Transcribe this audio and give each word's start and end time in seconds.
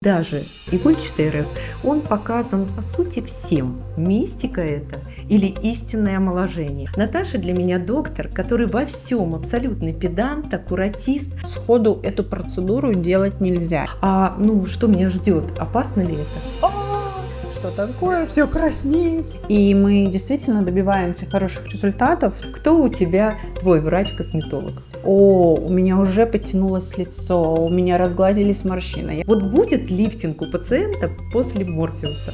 Даже 0.00 0.44
игольчатый 0.70 1.28
РФ, 1.28 1.46
он 1.82 2.02
показан 2.02 2.68
по 2.68 2.82
сути 2.82 3.20
всем. 3.20 3.82
Мистика 3.96 4.60
это 4.60 5.00
или 5.28 5.46
истинное 5.60 6.18
омоложение. 6.18 6.88
Наташа 6.94 7.36
для 7.38 7.52
меня 7.52 7.80
доктор, 7.80 8.28
который 8.28 8.68
во 8.68 8.86
всем 8.86 9.34
абсолютный 9.34 9.92
педант, 9.92 10.54
аккуратист. 10.54 11.32
Сходу 11.44 11.98
эту 12.04 12.22
процедуру 12.22 12.94
делать 12.94 13.40
нельзя. 13.40 13.88
А 14.00 14.36
ну 14.38 14.64
что 14.66 14.86
меня 14.86 15.10
ждет? 15.10 15.58
Опасно 15.58 16.02
ли 16.02 16.14
это? 16.14 16.87
Что 17.58 17.70
такое, 17.70 18.26
все 18.26 18.46
краснеет. 18.46 19.26
И 19.48 19.74
мы 19.74 20.06
действительно 20.06 20.62
добиваемся 20.62 21.26
хороших 21.26 21.66
результатов. 21.68 22.34
Кто 22.54 22.80
у 22.80 22.88
тебя 22.88 23.38
твой 23.58 23.80
врач-косметолог? 23.80 24.82
О, 25.04 25.56
у 25.56 25.68
меня 25.68 25.98
уже 25.98 26.26
подтянулось 26.26 26.96
лицо, 26.96 27.54
у 27.54 27.68
меня 27.68 27.98
разгладились 27.98 28.64
морщины. 28.64 29.24
Вот 29.26 29.42
будет 29.44 29.90
лифтинг 29.90 30.40
у 30.42 30.50
пациента 30.50 31.10
после 31.32 31.64
Морфеуса? 31.64 32.32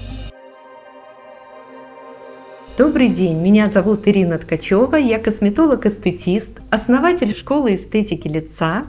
Добрый 2.76 3.08
день, 3.08 3.40
меня 3.40 3.68
зовут 3.68 4.08
Ирина 4.08 4.36
Ткачева, 4.36 4.96
я 4.96 5.20
косметолог-эстетист, 5.20 6.58
основатель 6.70 7.32
школы 7.32 7.74
эстетики 7.74 8.26
лица, 8.26 8.86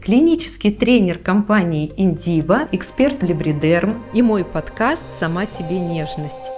клинический 0.00 0.72
тренер 0.72 1.18
компании 1.18 1.92
Индиба, 1.96 2.68
эксперт 2.72 3.22
Либридерм 3.22 4.02
и 4.14 4.22
мой 4.22 4.44
подкаст 4.44 5.04
«Сама 5.18 5.46
себе 5.46 5.78
нежность». 5.78 6.50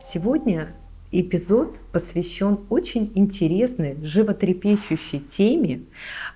Сегодня 0.00 0.68
эпизод 1.10 1.78
посвящен 1.92 2.58
очень 2.68 3.10
интересной, 3.14 3.96
животрепещущей 4.02 5.20
теме. 5.20 5.82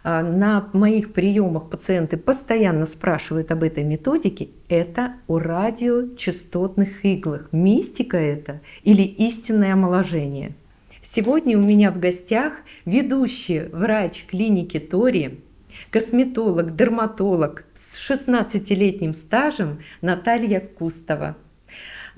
А, 0.02 0.23
на 0.23 0.68
моих 0.73 1.12
приемах 1.12 1.70
пациенты 1.70 2.16
постоянно 2.16 2.87
спрашивают 2.87 3.51
об 3.52 3.62
этой 3.62 3.84
методике. 3.84 4.51
Это 4.68 5.15
о 5.27 5.38
радиочастотных 5.38 7.04
иглах. 7.04 7.49
Мистика 7.52 8.16
это 8.16 8.60
или 8.82 9.02
истинное 9.02 9.74
омоложение? 9.74 10.56
Сегодня 11.02 11.56
у 11.56 11.62
меня 11.62 11.90
в 11.90 11.98
гостях 11.98 12.52
ведущий 12.84 13.60
врач 13.73 14.26
клиники 14.26 14.79
Тори, 14.79 15.40
косметолог, 15.90 16.76
дерматолог 16.76 17.65
с 17.73 17.98
16-летним 18.10 19.15
стажем 19.15 19.80
Наталья 20.02 20.60
Кустова. 20.60 21.38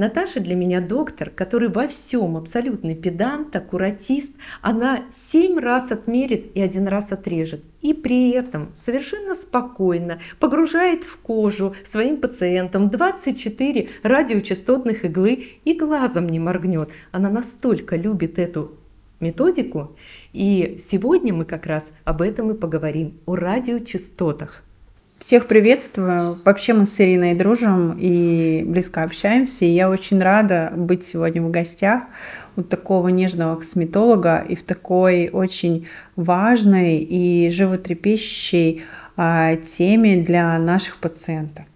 Наташа 0.02 0.40
для 0.40 0.56
меня 0.56 0.80
доктор, 0.80 1.30
который 1.30 1.68
во 1.68 1.86
всем 1.86 2.36
абсолютный 2.36 2.96
педант, 2.96 3.54
аккуратист. 3.54 4.34
Она 4.60 5.04
семь 5.10 5.60
раз 5.60 5.92
отмерит 5.92 6.56
и 6.56 6.60
один 6.60 6.88
раз 6.88 7.12
отрежет. 7.12 7.62
И 7.82 7.94
при 7.94 8.30
этом 8.30 8.70
совершенно 8.74 9.36
спокойно 9.36 10.18
погружает 10.40 11.04
в 11.04 11.18
кожу 11.18 11.76
своим 11.84 12.20
пациентам 12.20 12.90
24 12.90 13.90
радиочастотных 14.02 15.04
иглы 15.04 15.44
и 15.64 15.72
глазом 15.78 16.26
не 16.26 16.40
моргнет. 16.40 16.90
Она 17.12 17.30
настолько 17.30 17.94
любит 17.94 18.40
эту 18.40 18.72
методику. 19.20 19.94
И 20.32 20.78
сегодня 20.80 21.32
мы 21.32 21.44
как 21.44 21.64
раз 21.66 21.92
об 22.02 22.22
этом 22.22 22.50
и 22.50 22.58
поговорим, 22.58 23.20
о 23.24 23.36
радиочастотах. 23.36 24.64
Всех 25.24 25.46
приветствую. 25.46 26.36
Вообще 26.44 26.74
мы 26.74 26.84
с 26.84 27.00
Ириной 27.00 27.36
дружим 27.36 27.96
и 27.96 28.64
близко 28.66 29.02
общаемся. 29.02 29.64
И 29.64 29.68
я 29.68 29.88
очень 29.88 30.20
рада 30.20 30.72
быть 30.74 31.04
сегодня 31.04 31.40
в 31.40 31.48
гостях 31.48 32.02
у 32.56 32.62
такого 32.62 33.06
нежного 33.06 33.54
косметолога 33.54 34.44
и 34.48 34.56
в 34.56 34.64
такой 34.64 35.30
очень 35.32 35.86
важной 36.16 36.98
и 36.98 37.50
животрепещущей 37.50 38.82
а, 39.16 39.54
теме 39.54 40.16
для 40.16 40.58
наших 40.58 40.96
пациентов. 40.96 41.66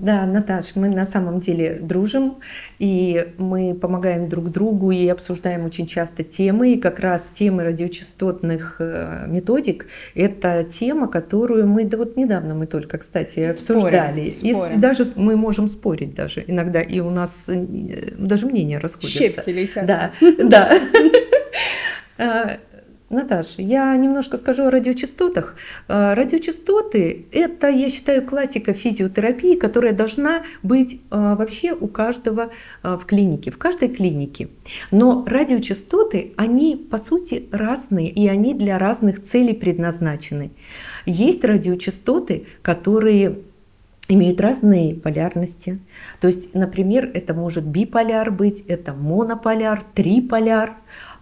Да, 0.00 0.26
Наташ, 0.26 0.76
мы 0.76 0.88
на 0.88 1.04
самом 1.04 1.40
деле 1.40 1.80
дружим, 1.80 2.38
и 2.78 3.32
мы 3.36 3.74
помогаем 3.74 4.28
друг 4.28 4.50
другу 4.50 4.92
и 4.92 5.08
обсуждаем 5.08 5.64
очень 5.64 5.88
часто 5.88 6.22
темы. 6.22 6.74
И 6.74 6.80
как 6.80 7.00
раз 7.00 7.26
темы 7.32 7.64
радиочастотных 7.64 8.76
э, 8.78 9.24
методик– 9.26 9.86
это 10.14 10.62
тема, 10.62 11.08
которую 11.08 11.66
мы, 11.66 11.84
да 11.84 11.96
вот 11.96 12.16
недавно 12.16 12.54
мы 12.54 12.66
только, 12.66 12.98
кстати, 12.98 13.40
обсуждали. 13.40 14.30
Спорим, 14.30 14.54
спорим. 14.54 14.76
И 14.76 14.80
даже 14.80 15.04
мы 15.16 15.36
можем 15.36 15.66
спорить 15.66 16.14
даже 16.14 16.44
иногда, 16.46 16.80
и 16.80 17.00
у 17.00 17.10
нас 17.10 17.46
э, 17.48 18.14
даже 18.16 18.46
мнения 18.46 18.78
расходятся. 18.78 19.18
Щепки 19.18 19.50
летят. 19.50 19.84
Да, 19.84 20.12
да. 20.38 20.78
Наташа, 23.10 23.62
я 23.62 23.96
немножко 23.96 24.36
скажу 24.36 24.64
о 24.64 24.70
радиочастотах. 24.70 25.56
Э, 25.88 26.12
радиочастоты– 26.12 27.26
это, 27.32 27.68
я 27.68 27.88
считаю, 27.88 28.22
классика 28.26 28.74
физиотерапии, 28.74 29.54
которая 29.54 29.94
должна 29.94 30.42
быть 30.62 31.00
э, 31.10 31.34
вообще 31.34 31.72
у 31.72 31.86
каждого 31.86 32.50
э, 32.82 32.96
в 32.96 33.06
клинике, 33.06 33.50
в 33.50 33.56
каждой 33.56 33.88
клинике. 33.88 34.50
Но 34.90 35.24
радиочастоты, 35.26 36.34
они 36.36 36.76
по 36.76 36.98
сути 36.98 37.48
разные, 37.50 38.10
и 38.10 38.28
они 38.28 38.52
для 38.52 38.78
разных 38.78 39.24
целей 39.24 39.54
предназначены. 39.54 40.50
Есть 41.06 41.44
радиочастоты, 41.44 42.46
которые 42.60 43.38
имеют 44.08 44.40
разные 44.40 44.94
полярности. 44.94 45.78
То 46.20 46.28
есть, 46.28 46.54
например, 46.54 47.10
это 47.14 47.34
может 47.34 47.64
биполяр 47.64 48.30
быть, 48.30 48.64
это 48.66 48.94
монополяр, 48.94 49.82
триполяр. 49.94 50.76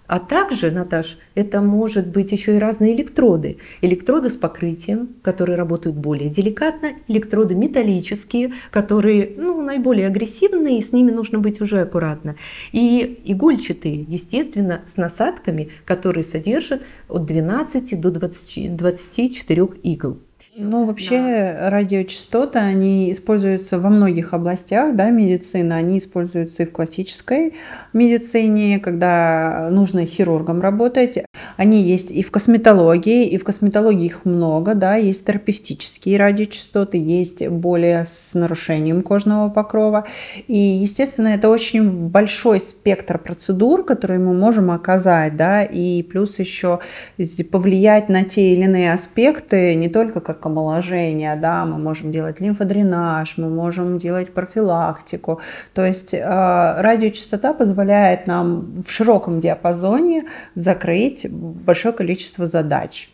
А 0.06 0.19
также, 0.19 0.71
Наташ, 0.71 1.19
это 1.34 1.61
может 1.61 2.09
быть 2.09 2.33
еще 2.33 2.56
и 2.56 2.59
разные 2.59 2.94
электроды. 2.94 3.59
Электроды 3.83 4.28
с 4.28 4.37
покрытием, 4.37 5.17
которые 5.22 5.56
работают 5.56 5.97
более 5.97 6.28
деликатно, 6.28 6.93
электроды 7.09 7.55
металлические, 7.55 8.53
которые 8.71 9.33
ну, 9.37 9.61
наиболее 9.62 10.06
агрессивные, 10.06 10.78
и 10.78 10.83
с 10.83 10.93
ними 10.93 11.11
нужно 11.11 11.39
быть 11.39 11.61
уже 11.61 11.81
аккуратно. 11.81 12.37
И 12.72 13.21
игольчатые, 13.25 14.05
естественно, 14.09 14.83
с 14.87 14.97
насадками, 14.97 15.71
которые 15.84 16.25
содержат 16.25 16.84
от 17.09 17.27
12 17.27 18.00
до 18.00 18.11
20, 18.11 18.77
24 18.77 19.69
игл. 19.83 20.19
Ну, 20.59 20.87
вообще 20.87 21.19
да. 21.59 21.71
радиочастоты, 21.71 22.59
они 22.59 23.12
используются 23.12 23.78
во 23.78 23.91
многих 23.91 24.33
областях 24.33 24.97
да, 24.97 25.11
медицины. 25.11 25.75
Они 25.75 25.99
используются 25.99 26.62
и 26.62 26.67
в 26.67 26.72
классической 26.72 27.55
медицине, 27.93 28.78
когда 28.78 29.69
нужно 29.71 30.06
хирургам 30.06 30.62
работать. 30.62 31.19
Они 31.59 31.83
есть 31.83 32.11
и 32.11 32.22
в 32.22 32.31
косметологии, 32.31 33.27
и 33.28 33.37
в 33.37 33.45
косметологии 33.45 34.06
их 34.06 34.25
много, 34.25 34.75
да, 34.75 34.97
есть 34.97 35.27
терапевтические 35.27 36.19
радиочастоты, 36.19 36.97
есть 36.97 37.47
более 37.49 38.06
с 38.06 38.33
нарушением 38.33 39.03
кожного 39.03 39.50
покрова. 39.50 40.06
И, 40.47 40.56
естественно, 40.56 41.28
это 41.28 41.50
очень 41.50 42.09
большой 42.09 42.61
спектр 42.61 43.19
процедур, 43.19 43.84
которые 43.84 44.21
мы 44.21 44.33
можем 44.33 44.71
оказать, 44.71 45.37
да, 45.37 45.62
и 45.65 46.03
плюс 46.03 46.39
еще 46.39 46.81
повлиять 47.50 48.09
на 48.09 48.22
те 48.25 48.55
или 48.55 48.62
иные 48.62 48.93
аспекты, 48.95 49.75
не 49.75 49.91
только 49.91 50.21
как 50.21 50.46
омоложение, 50.47 51.37
да, 51.37 51.65
мы 51.65 51.79
можем 51.79 52.12
делать 52.12 52.41
лимфодренаж, 52.41 53.34
мы 53.37 53.49
можем 53.49 53.99
делать 53.99 54.33
профилактику. 54.33 55.41
То 55.75 55.84
есть 55.84 56.15
э, 56.15 56.21
радиочастота 56.81 57.53
позволяет 57.53 58.27
нам 58.27 58.83
в 58.83 58.91
широком 58.91 59.41
диапазоне 59.41 60.25
закрыть 60.55 61.27
большое 61.31 61.93
количество 61.93 62.47
задач. 62.47 63.11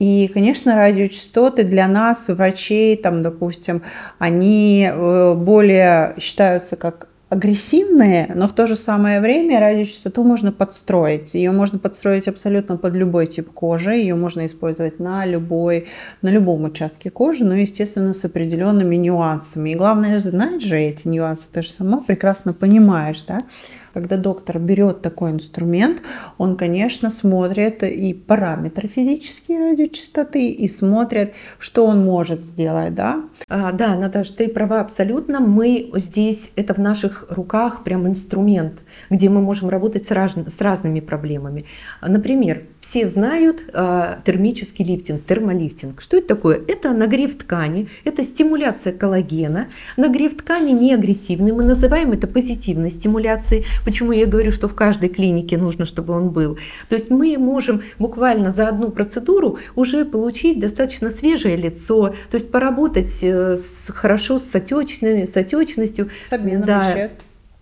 И, 0.00 0.30
конечно, 0.32 0.76
радиочастоты 0.76 1.62
для 1.62 1.86
нас, 1.86 2.28
врачей, 2.28 2.96
там, 2.96 3.22
допустим, 3.22 3.82
они 4.18 4.90
э, 4.90 5.34
более 5.34 6.14
считаются 6.18 6.76
как 6.76 7.09
агрессивные, 7.30 8.32
но 8.34 8.48
в 8.48 8.52
то 8.52 8.66
же 8.66 8.74
самое 8.74 9.20
время 9.20 9.60
радиочастоту 9.60 10.24
можно 10.24 10.50
подстроить. 10.50 11.34
Ее 11.34 11.52
можно 11.52 11.78
подстроить 11.78 12.26
абсолютно 12.26 12.76
под 12.76 12.94
любой 12.94 13.28
тип 13.28 13.50
кожи, 13.52 13.92
ее 13.92 14.16
можно 14.16 14.46
использовать 14.46 14.98
на, 14.98 15.24
любой, 15.24 15.86
на 16.22 16.28
любом 16.28 16.64
участке 16.64 17.08
кожи, 17.08 17.44
но, 17.44 17.54
естественно, 17.54 18.14
с 18.14 18.24
определенными 18.24 18.96
нюансами. 18.96 19.70
И 19.70 19.76
главное 19.76 20.18
знать 20.18 20.60
же 20.60 20.76
эти 20.76 21.06
нюансы, 21.06 21.44
ты 21.52 21.62
же 21.62 21.70
сама 21.70 22.00
прекрасно 22.00 22.52
понимаешь, 22.52 23.24
да? 23.28 23.42
Когда 23.92 24.16
доктор 24.16 24.58
берет 24.58 25.02
такой 25.02 25.32
инструмент, 25.32 26.02
он, 26.38 26.56
конечно, 26.56 27.10
смотрит 27.10 27.82
и 27.82 28.14
параметры 28.14 28.88
физические 28.88 29.70
радиочастоты, 29.70 30.48
и 30.48 30.68
смотрит, 30.68 31.34
что 31.58 31.86
он 31.86 32.04
может 32.04 32.44
сделать, 32.44 32.94
да? 32.94 33.24
А, 33.48 33.72
да, 33.72 33.96
Наташа, 33.96 34.36
ты 34.36 34.48
права 34.48 34.80
абсолютно. 34.80 35.40
Мы 35.40 35.90
здесь, 35.94 36.50
это 36.56 36.74
в 36.74 36.78
наших 36.78 37.26
руках 37.30 37.84
прям 37.84 38.06
инструмент, 38.06 38.80
где 39.10 39.28
мы 39.28 39.40
можем 39.40 39.68
работать 39.68 40.04
с, 40.04 40.10
раз, 40.10 40.34
с 40.34 40.60
разными 40.60 41.00
проблемами. 41.00 41.64
Например, 42.00 42.64
все 42.80 43.06
знают 43.06 43.62
э, 43.72 44.18
термический 44.24 44.84
лифтинг, 44.84 45.24
термолифтинг. 45.24 46.00
Что 46.00 46.16
это 46.16 46.28
такое? 46.28 46.60
Это 46.66 46.92
нагрев 46.92 47.36
ткани, 47.36 47.88
это 48.04 48.24
стимуляция 48.24 48.92
коллагена. 48.92 49.68
Нагрев 49.96 50.34
ткани 50.34 50.72
не 50.72 50.94
агрессивный, 50.94 51.52
мы 51.52 51.64
называем 51.64 52.12
это 52.12 52.26
позитивной 52.26 52.90
стимуляцией. 52.90 53.64
Почему 53.84 54.12
я 54.12 54.26
говорю, 54.26 54.50
что 54.50 54.68
в 54.68 54.74
каждой 54.74 55.08
клинике 55.08 55.56
нужно, 55.58 55.84
чтобы 55.84 56.14
он 56.14 56.30
был? 56.30 56.58
То 56.88 56.94
есть 56.94 57.10
мы 57.10 57.36
можем 57.38 57.82
буквально 57.98 58.52
за 58.52 58.68
одну 58.68 58.90
процедуру 58.90 59.58
уже 59.76 60.04
получить 60.04 60.60
достаточно 60.60 61.10
свежее 61.10 61.56
лицо, 61.56 62.14
то 62.30 62.36
есть 62.36 62.50
поработать 62.50 63.18
э, 63.22 63.56
с, 63.56 63.90
хорошо 63.92 64.38
с 64.38 64.54
отечными, 64.54 65.24
с 65.24 65.36
отечностью. 65.36 66.10
С 66.28 66.32
обменом 66.32 66.66
да, 66.66 66.94
веществ. 66.94 67.16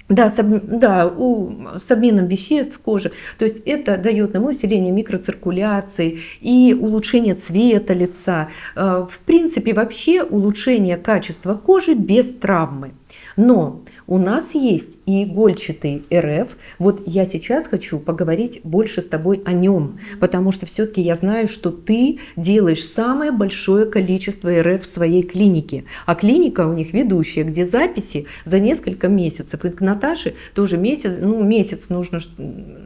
Да, 0.08 0.30
с, 0.30 0.42
да 0.42 1.06
у, 1.06 1.52
с 1.76 1.90
обменом 1.90 2.28
веществ 2.28 2.76
в 2.76 2.80
коже. 2.80 3.12
То 3.38 3.44
есть 3.44 3.60
это 3.66 3.98
дает 3.98 4.32
нам 4.32 4.46
усиление 4.46 4.90
микроциркуляции 4.90 6.18
и 6.40 6.76
улучшение 6.78 7.34
цвета 7.34 7.92
лица. 7.92 8.48
Э, 8.74 9.06
В 9.08 9.18
принципе, 9.26 9.74
вообще 9.74 10.22
улучшение 10.22 10.96
качества 10.96 11.54
кожи 11.54 11.94
без 11.94 12.30
травмы. 12.30 12.92
Но 13.36 13.82
у 14.08 14.16
нас 14.16 14.54
есть 14.54 14.98
и 15.04 15.24
игольчатый 15.24 16.02
РФ. 16.12 16.56
Вот 16.78 17.02
я 17.06 17.26
сейчас 17.26 17.66
хочу 17.66 18.00
поговорить 18.00 18.60
больше 18.64 19.02
с 19.02 19.06
тобой 19.06 19.42
о 19.44 19.52
нем, 19.52 20.00
потому 20.18 20.50
что 20.50 20.64
все-таки 20.64 21.02
я 21.02 21.14
знаю, 21.14 21.46
что 21.46 21.70
ты 21.70 22.18
делаешь 22.34 22.84
самое 22.84 23.30
большое 23.30 23.84
количество 23.84 24.50
РФ 24.50 24.82
в 24.82 24.86
своей 24.86 25.22
клинике. 25.22 25.84
А 26.06 26.14
клиника 26.14 26.66
у 26.66 26.72
них 26.72 26.94
ведущая, 26.94 27.42
где 27.42 27.66
записи 27.66 28.26
за 28.46 28.58
несколько 28.58 29.08
месяцев. 29.08 29.64
И 29.64 29.68
к 29.68 29.80
Наташе 29.82 30.34
тоже 30.54 30.78
месяц, 30.78 31.18
ну 31.20 31.42
месяц 31.42 31.90
нужно, 31.90 32.18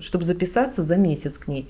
чтобы 0.00 0.24
записаться 0.24 0.82
за 0.82 0.96
месяц 0.96 1.38
к 1.38 1.46
ней. 1.46 1.68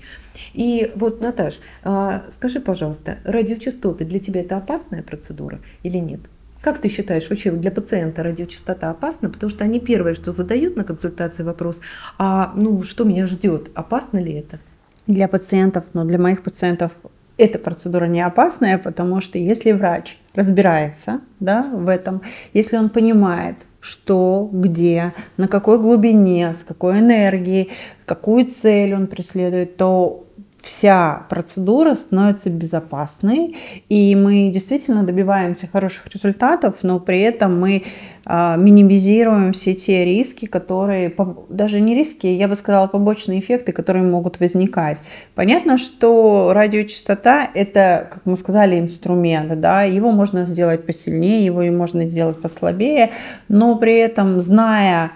И 0.53 0.91
вот, 0.95 1.21
Наташ, 1.21 1.59
а, 1.83 2.25
скажи, 2.31 2.59
пожалуйста, 2.59 3.19
радиочастоты 3.23 4.03
для 4.03 4.19
тебя 4.19 4.41
это 4.41 4.57
опасная 4.57 5.03
процедура 5.03 5.59
или 5.83 5.97
нет? 5.97 6.21
Как 6.63 6.77
ты 6.77 6.87
считаешь, 6.87 7.29
вообще 7.29 7.51
для 7.51 7.71
пациента 7.71 8.23
радиочастота 8.23 8.89
опасна? 8.89 9.29
Потому 9.29 9.49
что 9.49 9.65
они 9.65 9.81
первое, 9.81 10.13
что 10.13 10.31
задают 10.31 10.77
на 10.77 10.85
консультации 10.85 11.43
вопрос, 11.43 11.81
а 12.17 12.53
ну 12.55 12.81
что 12.83 13.03
меня 13.03 13.27
ждет, 13.27 13.69
опасно 13.75 14.17
ли 14.17 14.31
это? 14.31 14.59
Для 15.05 15.27
пациентов, 15.27 15.83
но 15.91 16.05
для 16.05 16.17
моих 16.17 16.41
пациентов 16.41 16.93
эта 17.37 17.59
процедура 17.59 18.05
не 18.05 18.21
опасная, 18.21 18.77
потому 18.77 19.19
что 19.19 19.37
если 19.37 19.73
врач 19.73 20.17
разбирается 20.35 21.19
да, 21.41 21.63
в 21.63 21.89
этом, 21.89 22.21
если 22.53 22.77
он 22.77 22.89
понимает, 22.89 23.57
что, 23.81 24.49
где, 24.53 25.13
на 25.35 25.49
какой 25.49 25.77
глубине, 25.79 26.53
с 26.53 26.63
какой 26.63 26.99
энергией, 26.99 27.71
какую 28.05 28.45
цель 28.45 28.93
он 28.95 29.07
преследует, 29.07 29.75
то 29.75 30.22
вся 30.63 31.25
процедура 31.29 31.93
становится 31.93 32.49
безопасной, 32.49 33.57
и 33.89 34.15
мы 34.15 34.49
действительно 34.49 35.03
добиваемся 35.03 35.67
хороших 35.67 36.07
результатов, 36.07 36.77
но 36.83 37.01
при 37.01 37.19
этом 37.19 37.59
мы 37.59 37.83
а, 38.25 38.55
минимизируем 38.55 39.51
все 39.51 39.73
те 39.73 40.05
риски, 40.05 40.45
которые, 40.45 41.13
даже 41.49 41.81
не 41.81 41.95
риски, 41.95 42.27
я 42.27 42.47
бы 42.47 42.55
сказала, 42.55 42.87
побочные 42.87 43.41
эффекты, 43.41 43.73
которые 43.73 44.03
могут 44.03 44.39
возникать. 44.39 44.99
Понятно, 45.35 45.77
что 45.77 46.53
радиочастота– 46.53 47.49
это, 47.53 48.07
как 48.13 48.25
мы 48.25 48.37
сказали, 48.37 48.79
инструмент, 48.79 49.59
да, 49.59 49.83
его 49.83 50.11
можно 50.11 50.45
сделать 50.45 50.85
посильнее, 50.85 51.43
его 51.43 51.61
можно 51.75 52.07
сделать 52.07 52.41
послабее, 52.41 53.11
но 53.49 53.75
при 53.75 53.97
этом, 53.97 54.39
зная 54.39 55.11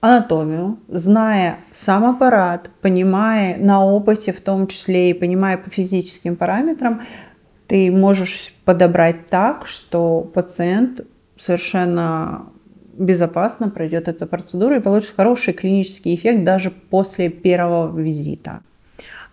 анатомию, 0.00 0.78
зная 0.88 1.58
сам 1.70 2.04
аппарат, 2.04 2.70
понимая 2.80 3.56
на 3.58 3.84
опыте 3.84 4.32
в 4.32 4.40
том 4.40 4.66
числе 4.66 5.10
и 5.10 5.14
понимая 5.14 5.58
по 5.58 5.70
физическим 5.70 6.36
параметрам, 6.36 7.02
ты 7.66 7.90
можешь 7.90 8.54
подобрать 8.64 9.26
так, 9.26 9.66
что 9.66 10.22
пациент 10.22 11.02
совершенно 11.36 12.46
безопасно 12.94 13.70
пройдет 13.70 14.08
эту 14.08 14.26
процедуру 14.26 14.74
и 14.74 14.80
получит 14.80 15.14
хороший 15.16 15.54
клинический 15.54 16.14
эффект 16.14 16.44
даже 16.44 16.70
после 16.70 17.28
первого 17.28 17.96
визита. 17.98 18.62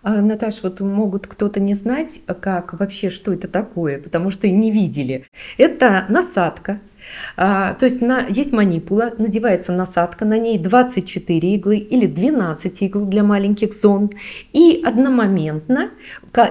А, 0.02 0.20
Наташ, 0.20 0.62
вот 0.62 0.80
могут 0.80 1.26
кто-то 1.26 1.60
не 1.60 1.74
знать, 1.74 2.20
как 2.40 2.78
вообще, 2.78 3.10
что 3.10 3.32
это 3.32 3.48
такое, 3.48 4.00
потому 4.00 4.30
что 4.30 4.48
не 4.48 4.70
видели. 4.70 5.24
Это 5.58 6.06
насадка. 6.08 6.80
А, 7.36 7.74
то 7.74 7.84
есть 7.84 8.00
на, 8.00 8.26
есть 8.28 8.52
манипула, 8.52 9.12
надевается 9.18 9.72
насадка, 9.72 10.24
на 10.24 10.38
ней 10.38 10.58
24 10.58 11.54
иглы 11.54 11.78
или 11.78 12.06
12 12.06 12.82
игл 12.82 13.04
для 13.04 13.22
маленьких 13.22 13.72
зон. 13.72 14.10
И 14.52 14.82
одномоментно 14.84 15.90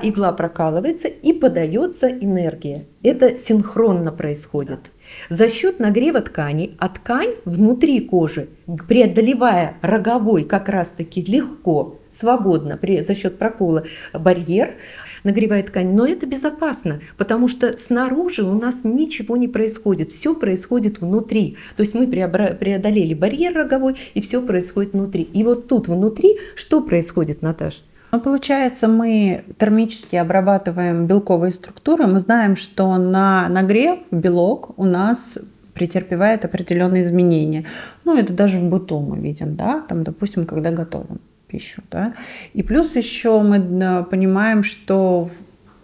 игла 0.04 0.31
прокалывается 0.31 1.07
и 1.07 1.33
подается 1.33 2.09
энергия. 2.09 2.86
Это 3.04 3.38
синхронно 3.38 4.12
происходит. 4.12 4.92
За 5.30 5.50
счет 5.50 5.80
нагрева 5.80 6.21
ткани, 6.21 6.75
а 6.80 6.89
ткань 6.89 7.33
внутри 7.45 8.01
кожи, 8.01 8.50
преодолевая 8.88 9.77
роговой 9.81 10.44
как 10.44 10.68
раз-таки 10.68 11.21
легко, 11.21 12.00
свободно 12.18 12.78
при, 12.78 13.04
за 13.04 13.16
счет 13.16 13.38
прокола 13.38 13.84
барьер, 14.14 14.75
нагревает 15.24 15.68
ткань. 15.68 15.94
Но 15.94 16.06
это 16.06 16.25
безопасно, 16.25 17.00
потому 17.18 17.48
что 17.48 17.78
снаружи 17.78 18.44
у 18.44 18.54
нас 18.54 18.84
ничего 18.84 19.38
не 19.38 19.48
происходит, 19.48 20.12
все 20.12 20.34
происходит 20.34 21.00
внутри. 21.00 21.58
То 21.75 21.84
есть 21.84 21.94
мы 21.94 22.08
преодолели 22.08 23.14
барьер 23.14 23.54
роговой, 23.54 23.96
и 24.14 24.22
все 24.22 24.42
происходит 24.42 24.94
внутри. 24.94 25.24
И 25.24 25.44
вот 25.44 25.68
тут 25.68 25.88
внутри 25.88 26.38
что 26.56 26.81
происходит, 26.81 27.42
Наташ? 27.42 27.84
Ну, 28.12 28.22
получается, 28.22 28.88
мы 28.88 29.44
термически 29.58 30.16
обрабатываем 30.16 31.08
белковые 31.08 31.52
структуры. 31.52 32.08
Мы 32.08 32.20
знаем, 32.20 32.56
что 32.56 32.98
на 32.98 33.50
нагрев 33.50 34.00
белок 34.12 34.78
у 34.80 34.86
нас 34.86 35.38
претерпевает 35.74 36.46
определенные 36.46 37.04
изменения. 37.04 37.66
Ну, 38.06 38.18
это 38.18 38.34
даже 38.34 38.60
в 38.60 38.63
быту 38.70 39.00
мы 39.00 39.18
видим, 39.20 39.56
да, 39.56 39.81
там, 39.88 40.04
допустим, 40.04 40.46
когда 40.46 40.72
готовим 40.72 41.20
пищу, 41.48 41.82
да. 41.92 42.14
И 42.54 42.64
плюс 42.64 42.96
еще 42.96 43.42
мы 43.42 43.60
да, 43.60 44.04
понимаем, 44.04 44.64
что 44.64 45.30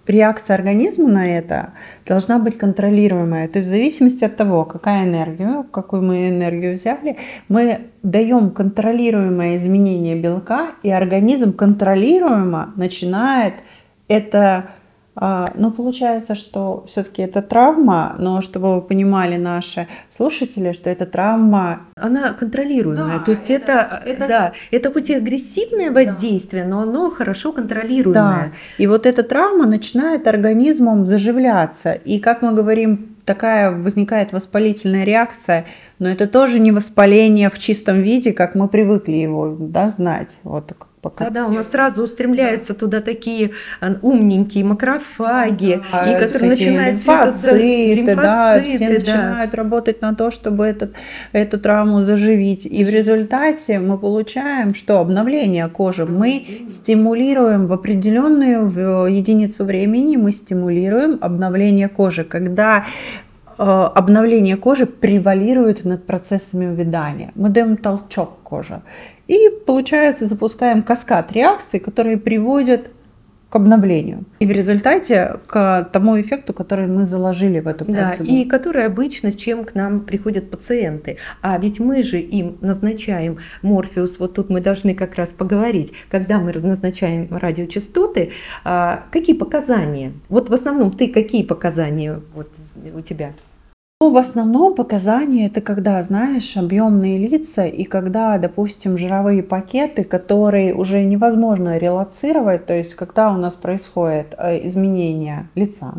реакция 0.06 0.56
организма 0.56 1.10
на 1.10 1.38
это 1.38 1.74
должна 2.06 2.39
быть 2.39 2.57
контролируемая. 2.57 3.48
То 3.48 3.60
есть 3.60 3.68
в 3.68 3.71
зависимости 3.71 4.25
от 4.25 4.36
того, 4.36 4.65
какая 4.65 5.06
энергия, 5.06 5.63
какую 5.71 6.04
мы 6.04 6.30
энергию 6.30 6.74
взяли, 6.74 7.18
мы 7.48 7.88
даем 8.04 8.51
контролируемое 8.51 9.57
изменение 9.57 10.15
белка, 10.15 10.71
и 10.83 10.92
организм 10.92 11.54
контролируемо 11.54 12.74
начинает 12.75 13.56
это 14.07 14.69
а, 15.15 15.51
Ну, 15.56 15.71
получается, 15.71 16.36
что 16.36 16.83
все-таки 16.88 17.21
это 17.21 17.42
травма, 17.42 18.15
но 18.19 18.42
чтобы 18.42 18.75
вы 18.75 18.81
понимали 18.81 19.38
наши 19.38 19.88
слушатели, 20.10 20.71
что 20.74 20.89
это 20.89 21.06
травма 21.06 21.81
Она 21.95 22.33
контролируемая. 22.33 23.19
Да, 23.19 23.24
То 23.24 23.31
есть 23.31 23.51
это, 23.51 23.71
это- 24.06 24.10
это- 24.10 24.27
да, 24.27 24.51
это 24.71 24.92
хоть 24.92 25.10
и 25.10 25.15
агрессивное 25.15 25.92
воздействие, 25.92 26.65
но 26.65 26.81
оно 26.81 27.10
хорошо 27.10 27.51
Да, 27.51 27.57
контролируемое. 27.62 28.54
и 28.77 28.88
вот 28.88 29.06
эта 29.06 29.24
травма 29.24 29.65
начинает 29.68 30.27
организмом 30.27 31.06
заживляться. 31.06 31.94
И 31.94 32.19
как 32.19 32.42
мы 32.42 32.51
говорим, 32.54 33.15
такая 33.25 33.71
возникает 33.71 34.33
воспалительная 34.33 35.04
реакция, 35.06 35.65
но 36.00 36.10
это 36.10 36.27
тоже 36.27 36.60
не 36.60 36.72
воспаление 36.72 37.50
в 37.50 37.58
чистом 37.60 38.01
виде, 38.01 38.34
как 38.34 38.55
мы 38.55 38.67
привыкли 38.67 39.13
его 39.17 39.55
да, 39.60 39.89
знать. 39.89 40.38
Вот 40.43 40.74
пока. 41.03 41.25
Да, 41.25 41.29
да, 41.31 41.48
у 41.48 41.51
нас 41.51 41.69
сразу 41.69 42.03
устремляются 42.03 42.74
туда 42.74 43.00
такие 43.01 43.51
а, 43.81 43.95
умненькие 44.01 44.63
макрофаги, 44.63 45.81
А, 45.91 46.07
и 46.10 46.15
всё 46.15 46.25
это 46.25 46.39
за- 46.39 46.45
лимфоциты, 46.45 48.15
да, 48.15 48.62
все 48.62 48.72
лимфоциты, 48.72 48.88
да. 48.88 48.93
начинают 48.95 49.55
работать 49.55 50.01
на 50.01 50.15
то, 50.15 50.31
чтобы 50.31 50.65
этот, 50.65 50.93
эту 51.33 51.60
травму 51.60 52.01
заживить. 52.01 52.65
И 52.65 52.83
в 52.86 52.89
результате 52.89 53.79
мы 53.79 53.98
получаем, 53.98 54.74
что 54.74 55.00
обновление 55.00 55.67
кожи. 55.67 56.05
Мы 56.05 56.45
стимулируем 56.69 57.67
в 57.67 57.74
определенную 57.74 58.65
в 58.65 59.05
единицу 59.07 59.65
времени, 59.65 60.15
мы 60.17 60.31
стимулируем 60.31 61.17
обновление 61.22 61.89
кожи. 61.89 62.24
Когда 62.24 62.77
э, 62.77 63.32
обновление 63.57 64.57
кожи 64.57 64.86
превалирует 64.86 65.86
над 65.86 66.05
процессами 66.05 66.65
увядания. 66.65 67.31
Мы 67.36 67.50
даем 67.50 67.77
толчок 67.77 68.39
коже. 68.43 68.81
И, 69.27 69.50
получается, 69.65 70.27
запускаем 70.27 70.81
каскад 70.83 71.31
реакций, 71.31 71.79
которые 71.79 72.17
приводят 72.17 72.89
к 73.53 73.55
обновлению. 73.55 74.25
И 74.39 74.48
в 74.48 74.51
результате 74.51 75.39
к 75.45 75.88
тому 75.93 76.19
эффекту, 76.19 76.53
который 76.53 76.88
мы 76.88 77.05
заложили 77.05 77.60
в 77.60 77.67
эту 77.67 77.86
Да, 77.86 78.15
и 78.15 78.45
которые 78.45 78.88
обычно 78.88 79.29
с 79.29 79.36
чем 79.36 79.63
к 79.63 79.75
нам 79.75 80.00
приходят 80.00 80.50
пациенты. 80.50 81.17
А 81.43 81.60
ведь 81.60 81.79
мы 81.79 82.01
же 82.01 82.19
им 82.19 82.57
назначаем 82.62 83.38
морфеус, 83.62 84.17
вот 84.17 84.33
тут 84.33 84.50
мы 84.50 84.60
должны 84.60 84.95
как 84.95 85.13
раз 85.13 85.29
поговорить, 85.29 85.93
когда 86.10 86.39
мы 86.39 86.51
назначаем 86.51 87.27
радиочастоты, 87.29 88.31
а, 88.63 89.03
какие 89.12 89.36
показания? 89.36 90.13
Вот 90.29 90.50
в 90.50 90.53
основном 90.55 90.89
ты 90.89 91.10
какие 91.10 91.43
показания 91.43 92.22
вот 92.33 92.50
у 92.95 93.01
тебя? 93.01 93.33
Ну, 94.03 94.12
в 94.12 94.17
основном 94.17 94.75
показания 94.75 95.45
это 95.45 95.62
когда, 95.62 96.01
знаешь, 96.01 96.57
объемные 96.57 97.17
лица 97.17 97.65
и 97.65 97.86
когда, 97.86 98.38
допустим, 98.38 98.98
жировые 98.98 99.43
пакеты, 99.43 100.03
которые 100.03 100.75
уже 100.75 101.05
невозможно 101.05 101.77
релацировать, 101.77 102.65
то 102.65 102.74
есть 102.74 102.95
когда 102.95 103.31
у 103.31 103.38
нас 103.38 103.53
происходит 103.53 104.36
э, 104.38 104.67
изменение 104.67 105.48
лица, 105.55 105.93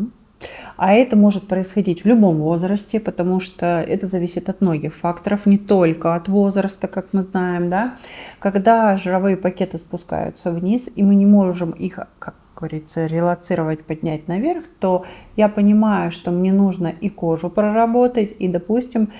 А 0.77 0.93
это 0.93 1.15
может 1.15 1.47
происходить 1.47 2.03
в 2.03 2.07
любом 2.07 2.37
возрасте, 2.41 2.99
потому 2.99 3.39
что 3.39 3.65
это 3.65 4.05
зависит 4.05 4.49
от 4.49 4.61
многих 4.61 4.93
факторов, 4.93 5.47
не 5.47 5.57
только 5.57 6.13
от 6.13 6.27
возраста, 6.27 6.87
как 6.87 7.07
мы 7.11 7.23
знаем, 7.23 7.71
да. 7.71 7.95
Когда 8.37 8.97
жировые 8.97 9.35
пакеты 9.35 9.79
спускаются 9.79 10.51
вниз, 10.51 10.89
и 10.95 11.01
мы 11.01 11.15
не 11.15 11.25
можем 11.25 11.71
их, 11.71 11.97
как 12.19 12.35
говорится, 12.55 13.05
релацировать, 13.05 13.83
поднять 13.83 14.27
наверх, 14.27 14.63
то 14.79 15.05
я 15.35 15.49
понимаю, 15.49 16.11
что 16.11 16.31
мне 16.31 16.51
нужно 16.51 16.87
и 16.87 17.09
кожу 17.09 17.49
проработать, 17.49 18.33
и, 18.39 18.47
допустим, 18.47 19.11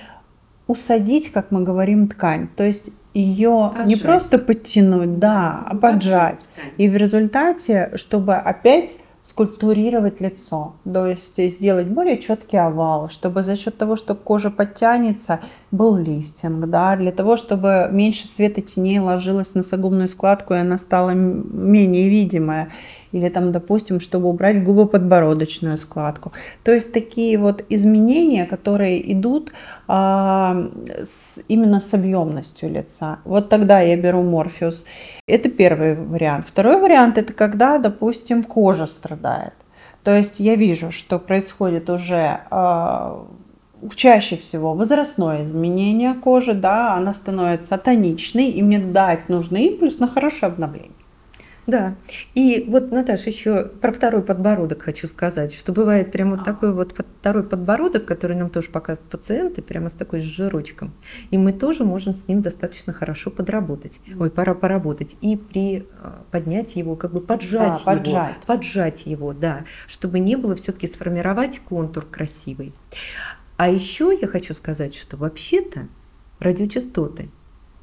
усадить, 0.66 1.30
как 1.30 1.50
мы 1.50 1.62
говорим, 1.62 2.08
ткань. 2.08 2.48
То 2.56 2.64
есть 2.64 2.90
ее 3.14 3.72
не 3.86 3.96
просто 3.96 4.38
подтянуть, 4.38 5.18
да, 5.18 5.64
а 5.66 5.76
поджать. 5.76 6.44
И 6.76 6.88
в 6.88 6.96
результате, 6.96 7.92
чтобы 7.94 8.34
опять 8.34 8.98
скульптурировать 9.22 10.20
лицо, 10.20 10.76
то 10.84 11.06
есть 11.06 11.36
сделать 11.36 11.88
более 11.88 12.18
четкий 12.18 12.58
овал, 12.58 13.08
чтобы 13.08 13.42
за 13.42 13.56
счет 13.56 13.76
того, 13.76 13.96
что 13.96 14.14
кожа 14.14 14.50
подтянется, 14.50 15.40
был 15.72 15.96
лифтинг, 15.96 16.66
да, 16.66 16.94
для 16.96 17.10
того, 17.10 17.36
чтобы 17.36 17.88
меньше 17.90 18.28
света 18.28 18.60
теней 18.60 19.00
ложилось 19.00 19.54
на 19.54 19.62
согубную 19.62 20.08
складку, 20.08 20.54
и 20.54 20.58
она 20.58 20.78
стала 20.78 21.10
менее 21.10 22.08
видимая 22.08 22.70
или 23.12 23.28
там, 23.28 23.52
допустим, 23.52 24.00
чтобы 24.00 24.28
убрать 24.28 24.62
губоподбородочную 24.62 25.78
складку. 25.78 26.32
То 26.64 26.72
есть 26.72 26.92
такие 26.92 27.38
вот 27.38 27.64
изменения, 27.68 28.46
которые 28.46 29.12
идут 29.12 29.52
а, 29.88 30.68
с, 30.88 31.38
именно 31.48 31.80
с 31.80 31.94
объемностью 31.94 32.70
лица. 32.70 33.18
Вот 33.24 33.48
тогда 33.48 33.80
я 33.80 33.96
беру 33.96 34.22
Морфеус. 34.22 34.84
Это 35.26 35.48
первый 35.48 35.94
вариант. 35.94 36.48
Второй 36.48 36.80
вариант 36.80 37.18
это 37.18 37.32
когда, 37.32 37.78
допустим, 37.78 38.42
кожа 38.42 38.86
страдает. 38.86 39.54
То 40.04 40.16
есть 40.16 40.38
я 40.38 40.54
вижу, 40.54 40.92
что 40.92 41.18
происходит 41.18 41.90
уже 41.90 42.40
э, 42.48 43.24
чаще 43.94 44.36
всего 44.36 44.74
возрастное 44.74 45.44
изменение 45.44 46.14
кожи, 46.14 46.54
да, 46.54 46.94
она 46.94 47.12
становится 47.12 47.76
тоничной, 47.78 48.50
и 48.50 48.62
мне 48.62 48.78
дать 48.78 49.28
нужный 49.28 49.64
импульс 49.64 49.98
на 49.98 50.08
хорошее 50.08 50.52
обновление. 50.52 50.95
Да. 51.66 51.96
И 52.34 52.64
вот, 52.68 52.90
Наташа, 52.90 53.30
еще 53.30 53.64
про 53.64 53.92
второй 53.92 54.22
подбородок 54.22 54.82
хочу 54.82 55.06
сказать, 55.06 55.52
что 55.52 55.72
бывает 55.72 56.12
прямо 56.12 56.36
вот 56.36 56.44
такой 56.44 56.72
вот 56.72 56.94
второй 57.20 57.42
подбородок, 57.42 58.04
который 58.04 58.36
нам 58.36 58.50
тоже 58.50 58.68
показывают 58.70 59.10
пациенты, 59.10 59.62
прямо 59.62 59.88
с 59.88 59.94
такой 59.94 60.20
жирочком. 60.20 60.92
И 61.30 61.38
мы 61.38 61.52
тоже 61.52 61.84
можем 61.84 62.14
с 62.14 62.28
ним 62.28 62.42
достаточно 62.42 62.92
хорошо 62.92 63.30
подработать. 63.30 64.00
Ой, 64.18 64.30
пора 64.30 64.54
поработать. 64.54 65.16
И 65.20 65.36
при 65.36 65.86
а, 66.00 66.22
поднять 66.30 66.76
его, 66.76 66.94
как 66.94 67.12
бы 67.12 67.20
поджать 67.20 67.82
да, 67.84 67.92
его. 67.92 68.02
Поджать. 68.02 68.36
Поджать 68.46 69.06
его, 69.06 69.32
да. 69.32 69.64
Чтобы 69.86 70.20
не 70.20 70.36
было 70.36 70.54
все-таки 70.54 70.86
сформировать 70.86 71.58
контур 71.58 72.04
красивый. 72.04 72.72
А 73.56 73.68
еще 73.68 74.16
я 74.20 74.28
хочу 74.28 74.54
сказать, 74.54 74.94
что 74.94 75.16
вообще-то 75.16 75.88
радиочастоты 76.38 77.30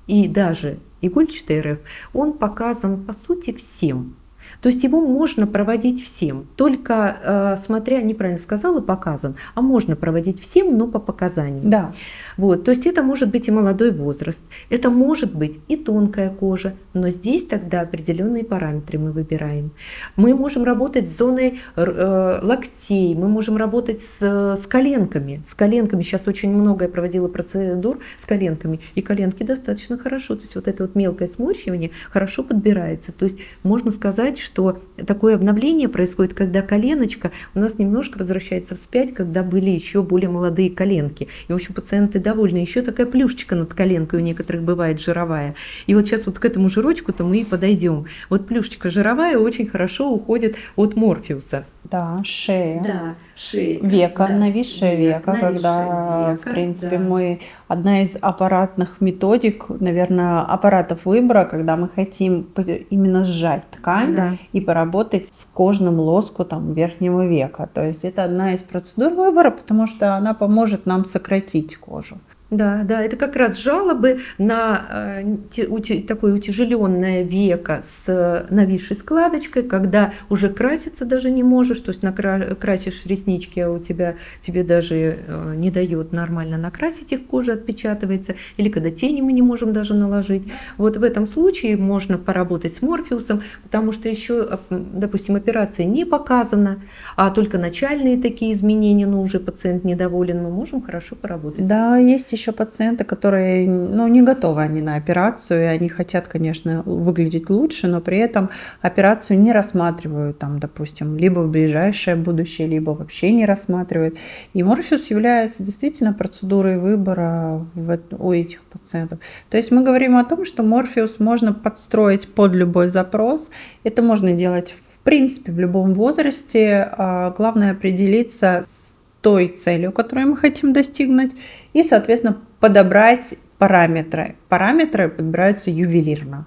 и 0.07 0.27
даже 0.27 0.79
игольчатый 1.05 1.62
РФ, 1.62 1.79
он 2.13 2.33
показан 2.33 3.05
по 3.05 3.13
сути 3.13 3.53
всем. 3.53 4.15
То 4.63 4.70
есть 4.70 4.82
его 4.86 5.01
можно 5.01 5.46
проводить 5.46 6.01
всем, 6.01 6.48
только 6.55 7.17
э, 7.22 7.55
смотря, 7.58 8.01
неправильно 8.01 8.39
сказала, 8.39 8.79
показан, 8.79 9.36
а 9.55 9.62
можно 9.62 9.98
проводить 9.98 10.39
всем, 10.39 10.77
но 10.77 10.88
по 10.88 11.00
показаниям. 11.00 11.70
Да. 11.70 11.91
Вот, 12.38 12.63
то 12.63 12.72
есть 12.72 12.86
это 12.86 13.03
может 13.03 13.29
быть 13.29 13.50
и 13.50 13.51
молодой 13.51 13.91
возраст, 13.91 14.41
это 14.70 14.89
может 14.89 15.36
быть 15.36 15.60
и 15.67 15.75
тонкая 15.75 16.29
кожа, 16.29 16.75
но 16.93 17.10
здесь 17.10 17.46
тогда 17.46 17.82
определенные 17.82 18.46
параметры 18.46 19.00
мы 19.00 19.12
выбираем. 19.12 19.72
Мы 20.15 20.34
можем 20.34 20.63
работать 20.63 21.10
с 21.10 21.17
зоной 21.17 21.60
э, 21.75 22.39
локтей, 22.41 23.15
мы 23.15 23.27
можем 23.27 23.58
работать 23.58 24.00
с, 24.00 24.22
с 24.55 24.65
коленками. 24.65 25.41
С 25.46 25.55
коленками 25.55 26.01
сейчас 26.03 26.25
очень 26.29 26.51
много 26.51 26.86
я 26.86 26.89
проводила 26.89 27.27
процедур 27.27 28.00
с 28.17 28.25
коленками, 28.25 28.79
и 28.96 29.01
коленки 29.01 29.43
достаточно 29.43 29.98
хорошо, 29.98 30.36
то 30.36 30.43
есть 30.43 30.55
вот 30.55 30.70
это 30.70 30.84
вот 30.84 30.96
мелкое 30.96 31.27
сморщивание 31.27 31.91
хорошо 32.10 32.43
подбирается. 32.43 33.12
То 33.12 33.25
есть 33.25 33.39
можно 33.63 33.91
сказать, 33.91 34.39
что 34.39 34.52
такое 34.53 35.36
обновление 35.36 35.89
происходит, 35.89 36.33
когда 36.33 36.62
коленочка 36.62 37.31
у 37.55 37.60
нас 37.60 37.79
немножко 37.79 38.17
возвращается 38.17 38.75
вспять, 38.75 39.13
когда 39.13 39.43
были 39.43 39.69
еще 39.69 40.01
более 40.01 40.29
молодые 40.29 40.69
коленки. 40.69 41.27
И, 41.48 41.51
в 41.51 41.55
общем, 41.55 41.74
пациенты 41.74 42.19
довольны. 42.19 42.57
Еще 42.57 42.81
такая 42.81 43.05
плюшечка 43.05 43.55
над 43.55 43.74
коленкой 43.74 44.19
у 44.19 44.24
некоторых 44.24 44.63
бывает 44.63 45.00
жировая. 45.00 45.55
И 45.88 45.95
вот 45.95 46.07
сейчас 46.07 46.25
вот 46.25 46.39
к 46.39 46.45
этому 46.45 46.69
жирочку-то 46.69 47.24
мы 47.24 47.39
и 47.39 47.45
подойдем. 47.45 48.05
Вот 48.29 48.48
плюшечка 48.48 48.89
жировая 48.89 49.38
очень 49.38 49.67
хорошо 49.67 50.10
уходит 50.10 50.55
от 50.75 50.95
морфеуса. 50.95 51.65
Да, 51.83 52.19
шея. 52.24 52.81
Да, 52.81 53.15
шея. 53.35 53.79
Века, 53.81 54.27
да. 54.27 54.35
нависшее 54.35 54.95
века, 54.95 55.31
нависшее 55.31 55.53
когда, 55.53 56.31
века, 56.31 56.41
в 56.41 56.53
принципе, 56.53 56.97
да. 56.97 57.03
мы 57.03 57.39
одна 57.67 58.01
из 58.03 58.15
аппаратных 58.19 59.01
методик, 59.01 59.65
наверное, 59.69 60.41
аппаратов 60.41 61.05
выбора, 61.05 61.45
когда 61.45 61.75
мы 61.75 61.89
хотим 61.89 62.47
именно 62.89 63.23
сжать 63.23 63.63
ткань 63.71 64.15
да. 64.15 64.31
и 64.51 64.61
поработать 64.61 65.27
с 65.27 65.47
кожным 65.53 65.99
лоскутом 65.99 66.73
верхнего 66.73 67.25
века. 67.25 67.69
То 67.73 67.85
есть 67.85 68.05
это 68.05 68.23
одна 68.23 68.53
из 68.53 68.61
процедур 68.61 69.13
выбора, 69.13 69.51
потому 69.51 69.87
что 69.87 70.15
она 70.15 70.33
поможет 70.33 70.85
нам 70.85 71.05
сократить 71.05 71.77
кожу. 71.77 72.17
Да, 72.53 72.83
да, 72.83 73.01
это 73.01 73.17
как 73.17 73.36
раз 73.36 73.57
жалобы 73.57 74.19
на 74.38 75.17
э, 75.17 76.01
такое 76.07 76.36
утяжеленное 76.36 77.24
веко 77.24 77.81
с 77.83 78.45
нависшей 78.50 78.95
складочкой, 78.95 79.63
когда 79.63 80.12
уже 80.29 80.50
краситься 80.50 81.05
даже 81.05 81.31
не 81.31 81.41
можешь, 81.41 81.79
то 81.79 81.89
есть 81.89 82.03
накрасишь 82.03 83.05
реснички, 83.05 83.60
а 83.60 83.72
у 83.72 83.79
тебя 83.79 84.15
тебе 84.39 84.63
даже 84.63 85.17
э, 85.25 85.53
не 85.55 85.72
дает 85.72 86.12
нормально 86.12 86.57
накрасить 86.57 87.12
их, 87.12 87.25
кожа 87.25 87.53
отпечатывается, 87.53 88.36
или 88.57 88.69
когда 88.69 88.91
тени 88.91 89.22
мы 89.22 89.33
не 89.33 89.41
можем 89.41 89.74
даже 89.74 89.95
наложить. 89.95 90.43
Вот 90.77 90.98
в 90.98 91.03
этом 91.03 91.25
случае 91.25 91.77
можно 91.77 92.19
поработать 92.19 92.75
с 92.75 92.81
морфеусом, 92.83 93.41
потому 93.63 93.91
что 93.91 94.10
еще, 94.10 94.60
допустим, 94.69 95.36
операция 95.36 95.88
не 95.88 96.05
показана, 96.05 96.81
а 97.15 97.31
только 97.31 97.57
начальные 97.57 98.22
такие 98.22 98.53
изменения, 98.53 99.07
но 99.07 99.22
уже 99.22 99.39
пациент 99.39 99.83
недоволен, 99.83 100.43
мы 100.43 100.51
можем 100.51 100.83
хорошо 100.83 101.15
поработать. 101.15 101.67
Да, 101.67 101.98
есть 101.98 102.31
еще 102.31 102.42
еще 102.43 102.51
пациенты, 102.51 103.05
которые 103.05 103.67
ну, 103.67 104.07
не 104.07 104.21
готовы 104.21 104.62
они 104.62 104.81
на 104.81 104.95
операцию, 104.95 105.63
и 105.63 105.65
они 105.65 105.88
хотят, 105.88 106.27
конечно, 106.27 106.83
выглядеть 106.85 107.50
лучше, 107.50 107.88
но 107.88 108.01
при 108.01 108.17
этом 108.17 108.50
операцию 108.81 109.39
не 109.39 109.53
рассматривают, 109.53 110.39
там, 110.39 110.59
допустим, 110.59 111.17
либо 111.17 111.39
в 111.39 111.50
ближайшее 111.50 112.17
будущее, 112.17 112.67
либо 112.67 112.91
вообще 112.91 113.31
не 113.31 113.45
рассматривают. 113.45 114.17
И 114.53 114.62
Морфеус 114.62 115.09
является 115.09 115.63
действительно 115.63 116.13
процедурой 116.13 116.77
выбора 116.77 117.65
в, 117.75 118.00
у 118.19 118.33
этих 118.33 118.62
пациентов. 118.63 119.19
То 119.50 119.57
есть 119.57 119.71
мы 119.71 119.81
говорим 119.81 120.17
о 120.17 120.25
том, 120.25 120.43
что 120.43 120.63
Морфеус 120.63 121.19
можно 121.19 121.53
подстроить 121.53 122.27
под 122.27 122.53
любой 122.55 122.88
запрос. 122.88 123.51
Это 123.85 124.01
можно 124.01 124.33
делать 124.33 124.75
в 125.00 125.03
принципе 125.03 125.51
в 125.51 125.59
любом 125.59 125.93
возрасте. 125.93 126.88
А 126.97 127.31
главное 127.31 127.71
определиться 127.71 128.65
с 128.69 128.82
той 129.24 129.48
целью, 129.48 129.92
которую 129.92 130.27
мы 130.27 130.38
хотим 130.38 130.74
достигнуть, 130.74 131.32
и, 131.72 131.84
соответственно, 131.84 132.38
подобрать 132.60 133.36
параметры. 133.58 134.36
Параметры 134.50 135.10
подбираются 135.10 135.72
ювелирно. 135.72 136.46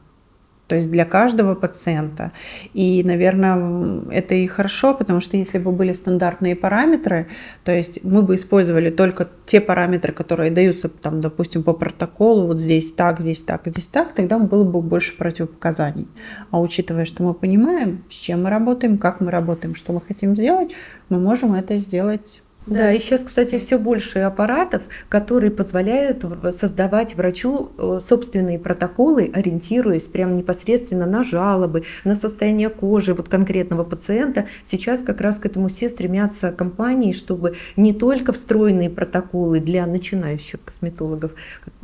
То 0.66 0.75
есть 0.75 0.90
для 0.90 1.04
каждого 1.04 1.54
пациента. 1.54 2.33
И, 2.75 3.02
наверное, 3.04 4.02
это 4.11 4.35
и 4.35 4.47
хорошо, 4.49 4.95
потому 4.95 5.21
что 5.21 5.37
если 5.37 5.59
бы 5.59 5.71
были 5.71 5.92
стандартные 5.92 6.56
параметры, 6.56 7.28
то 7.64 7.71
есть 7.71 8.02
мы 8.02 8.23
бы 8.23 8.35
использовали 8.35 8.90
только 8.90 9.28
те 9.47 9.61
параметры, 9.61 10.12
которые 10.12 10.50
даются, 10.50 10.88
там, 10.88 11.21
допустим, 11.21 11.62
по 11.62 11.73
протоколу, 11.73 12.49
вот 12.49 12.59
здесь 12.59 12.92
так, 12.92 13.21
здесь 13.21 13.42
так, 13.42 13.62
здесь 13.66 13.87
так, 13.87 14.12
тогда 14.12 14.38
было 14.38 14.64
бы 14.64 14.83
больше 14.83 15.16
противопоказаний. 15.16 16.09
А 16.50 16.61
учитывая, 16.61 17.04
что 17.04 17.23
мы 17.23 17.33
понимаем, 17.33 18.04
с 18.11 18.16
чем 18.16 18.42
мы 18.42 18.50
работаем, 18.50 18.99
как 18.99 19.21
мы 19.21 19.30
работаем, 19.30 19.76
что 19.76 19.92
мы 19.92 20.00
хотим 20.00 20.35
сделать, 20.35 20.73
мы 21.09 21.21
можем 21.21 21.54
это 21.54 21.78
сделать 21.78 22.42
да, 22.66 22.92
и 22.92 22.99
сейчас, 22.99 23.23
кстати, 23.23 23.58
все 23.58 23.78
больше 23.78 24.18
аппаратов, 24.20 24.82
которые 25.08 25.52
позволяют 25.52 26.25
создавать 26.50 27.14
врачу 27.14 27.70
э, 27.78 28.00
собственные 28.02 28.58
протоколы, 28.58 29.30
ориентируясь 29.32 30.04
прямо 30.04 30.32
непосредственно 30.32 31.06
на 31.06 31.23
жалобы, 31.23 31.85
на 32.04 32.16
состояние 32.16 32.68
кожи 32.68 33.14
вот 33.14 33.28
конкретного 33.28 33.85
пациента. 33.85 34.46
Сейчас 34.64 35.04
как 35.04 35.20
раз 35.20 35.38
к 35.38 35.46
этому 35.46 35.68
все 35.68 35.88
стремятся 35.88 36.50
компании, 36.50 37.12
чтобы 37.12 37.54
не 37.76 37.94
только 37.94 38.32
встроенные 38.32 38.90
протоколы 38.90 39.61
для 39.61 39.87
начинающих 39.87 40.58
косметологов, 40.64 41.32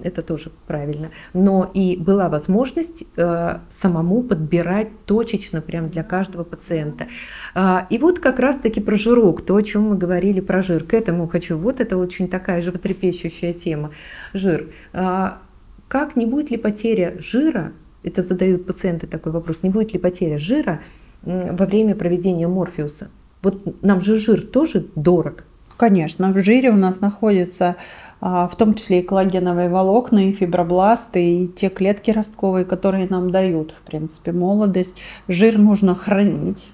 это 0.02 0.20
тоже 0.22 0.50
правильно, 0.66 1.10
но 1.32 1.70
и 1.72 1.96
была 1.96 2.28
возможность 2.28 3.04
э, 3.16 3.58
самому 3.68 4.24
подбирать 4.24 4.88
точечно 5.06 5.60
прямо 5.60 5.86
для 5.88 6.02
каждого 6.02 6.42
пациента. 6.42 7.06
Э, 7.54 7.82
и 7.88 7.98
вот 7.98 8.18
как 8.18 8.40
раз-таки 8.40 8.80
про 8.80 8.96
жирок, 8.96 9.42
то, 9.42 9.54
о 9.54 9.62
чем 9.62 9.90
мы 9.90 9.96
говорили 9.96 10.40
про 10.40 10.60
жир 10.60 10.71
жир. 10.72 10.84
К 10.84 10.94
этому 10.94 11.28
хочу. 11.28 11.58
Вот 11.58 11.80
это 11.80 11.96
очень 11.96 12.28
такая 12.28 12.60
животрепещущая 12.60 13.52
тема. 13.52 13.90
Жир. 14.32 14.70
А, 14.92 15.42
как 15.88 16.16
не 16.16 16.26
будет 16.26 16.50
ли 16.50 16.56
потеря 16.56 17.16
жира, 17.18 17.72
это 18.02 18.22
задают 18.22 18.66
пациенты 18.66 19.06
такой 19.06 19.32
вопрос, 19.32 19.62
не 19.62 19.70
будет 19.70 19.92
ли 19.92 19.98
потеря 19.98 20.38
жира 20.38 20.80
во 21.22 21.66
время 21.66 21.94
проведения 21.94 22.48
морфеуса? 22.48 23.10
Вот 23.42 23.82
нам 23.82 24.00
же 24.00 24.16
жир 24.16 24.42
тоже 24.42 24.86
дорог. 24.96 25.44
Конечно, 25.76 26.32
в 26.32 26.38
жире 26.42 26.70
у 26.70 26.76
нас 26.76 27.00
находится 27.00 27.76
а, 28.20 28.46
в 28.46 28.56
том 28.56 28.74
числе 28.74 29.00
и 29.00 29.02
коллагеновые 29.02 29.68
волокна, 29.68 30.28
и 30.28 30.32
фибробласты, 30.32 31.24
и 31.24 31.48
те 31.48 31.68
клетки 31.68 32.10
ростковые, 32.10 32.64
которые 32.64 33.08
нам 33.08 33.30
дают, 33.30 33.72
в 33.72 33.82
принципе, 33.82 34.32
молодость. 34.32 35.00
Жир 35.28 35.58
нужно 35.58 35.94
хранить 35.94 36.70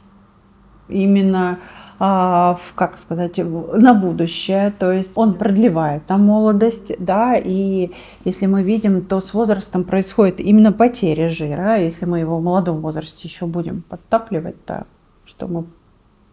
именно 0.89 1.59
как 1.99 2.97
сказать, 2.97 3.39
на 3.39 3.93
будущее, 3.95 4.73
то 4.79 4.93
есть 4.93 5.13
он 5.17 5.35
продлевает 5.35 6.07
там 6.07 6.25
молодость, 6.25 6.93
да, 6.99 7.35
и 7.35 7.91
если 8.25 8.47
мы 8.47 8.63
видим, 8.63 9.05
то 9.05 9.21
с 9.21 9.35
возрастом 9.35 9.85
происходит 9.85 10.41
именно 10.41 10.73
потеря 10.73 11.29
жира, 11.29 11.77
если 11.77 12.05
мы 12.07 12.21
его 12.21 12.39
в 12.39 12.43
молодом 12.43 12.81
возрасте 12.81 13.27
еще 13.27 13.47
будем 13.47 13.83
подтапливать, 13.83 14.65
то 14.65 14.87
что 15.25 15.49
мы 15.49 15.67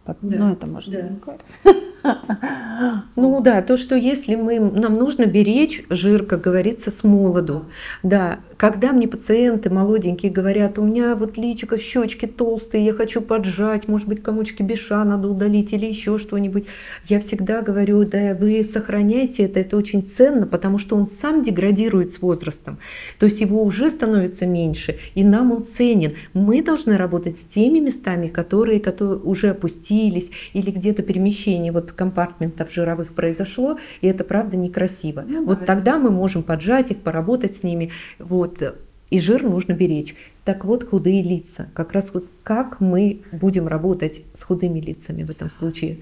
да. 0.06 0.14
Ну, 0.38 0.52
это 0.52 0.66
можно 0.68 1.18
да. 1.24 1.72
Ну 3.16 3.40
да, 3.40 3.62
то, 3.62 3.76
что 3.76 3.96
если 3.96 4.34
мы, 4.34 4.60
нам 4.60 4.96
нужно 4.96 5.24
беречь 5.24 5.84
жир, 5.88 6.24
как 6.24 6.42
говорится, 6.42 6.90
с 6.90 7.04
молоду. 7.04 7.64
Да, 8.02 8.40
когда 8.56 8.92
мне 8.92 9.08
пациенты 9.08 9.70
молоденькие 9.70 10.32
говорят, 10.32 10.78
у 10.78 10.84
меня 10.84 11.14
вот 11.14 11.36
личико, 11.36 11.78
щечки 11.78 12.26
толстые, 12.26 12.84
я 12.84 12.94
хочу 12.94 13.20
поджать, 13.20 13.88
может 13.88 14.08
быть, 14.08 14.22
комочки 14.22 14.62
беша 14.62 15.04
надо 15.04 15.28
удалить 15.28 15.72
или 15.72 15.86
еще 15.86 16.18
что-нибудь, 16.18 16.66
я 17.08 17.20
всегда 17.20 17.62
говорю, 17.62 18.04
да, 18.04 18.36
вы 18.38 18.64
сохраняйте 18.64 19.44
это, 19.44 19.60
это 19.60 19.76
очень 19.76 20.06
ценно, 20.06 20.46
потому 20.46 20.78
что 20.78 20.96
он 20.96 21.06
сам 21.06 21.42
деградирует 21.42 22.12
с 22.12 22.22
возрастом. 22.22 22.78
То 23.18 23.26
есть 23.26 23.40
его 23.40 23.62
уже 23.62 23.90
становится 23.90 24.46
меньше, 24.46 24.98
и 25.14 25.24
нам 25.24 25.52
он 25.52 25.62
ценен. 25.62 26.12
Мы 26.32 26.62
должны 26.62 26.96
работать 26.96 27.38
с 27.38 27.44
теми 27.44 27.78
местами, 27.78 28.28
которые, 28.28 28.80
которые 28.80 29.18
уже 29.18 29.50
опустились 29.50 30.30
или 30.52 30.70
где-то 30.70 31.02
перемещение 31.02 31.72
вот 31.72 31.92
компартментов 31.96 32.72
жировых 32.72 33.14
произошло, 33.14 33.78
и 34.00 34.06
это 34.06 34.22
правда 34.22 34.56
некрасиво. 34.56 35.24
Ну, 35.26 35.44
вот 35.44 35.60
да. 35.60 35.66
тогда 35.66 35.98
мы 35.98 36.10
можем 36.10 36.42
поджать 36.42 36.90
их, 36.90 36.98
поработать 36.98 37.56
с 37.56 37.62
ними. 37.62 37.90
Вот 38.18 38.62
и 39.10 39.20
жир 39.20 39.42
нужно 39.42 39.72
беречь. 39.72 40.14
Так 40.46 40.64
вот, 40.64 40.88
худые 40.88 41.22
лица. 41.22 41.66
Как 41.74 41.90
раз 41.90 42.14
вот 42.14 42.26
как 42.44 42.78
мы 42.78 43.22
будем 43.32 43.66
работать 43.66 44.22
с 44.32 44.44
худыми 44.44 44.78
лицами 44.78 45.24
в 45.24 45.30
этом 45.30 45.50
случае. 45.50 45.98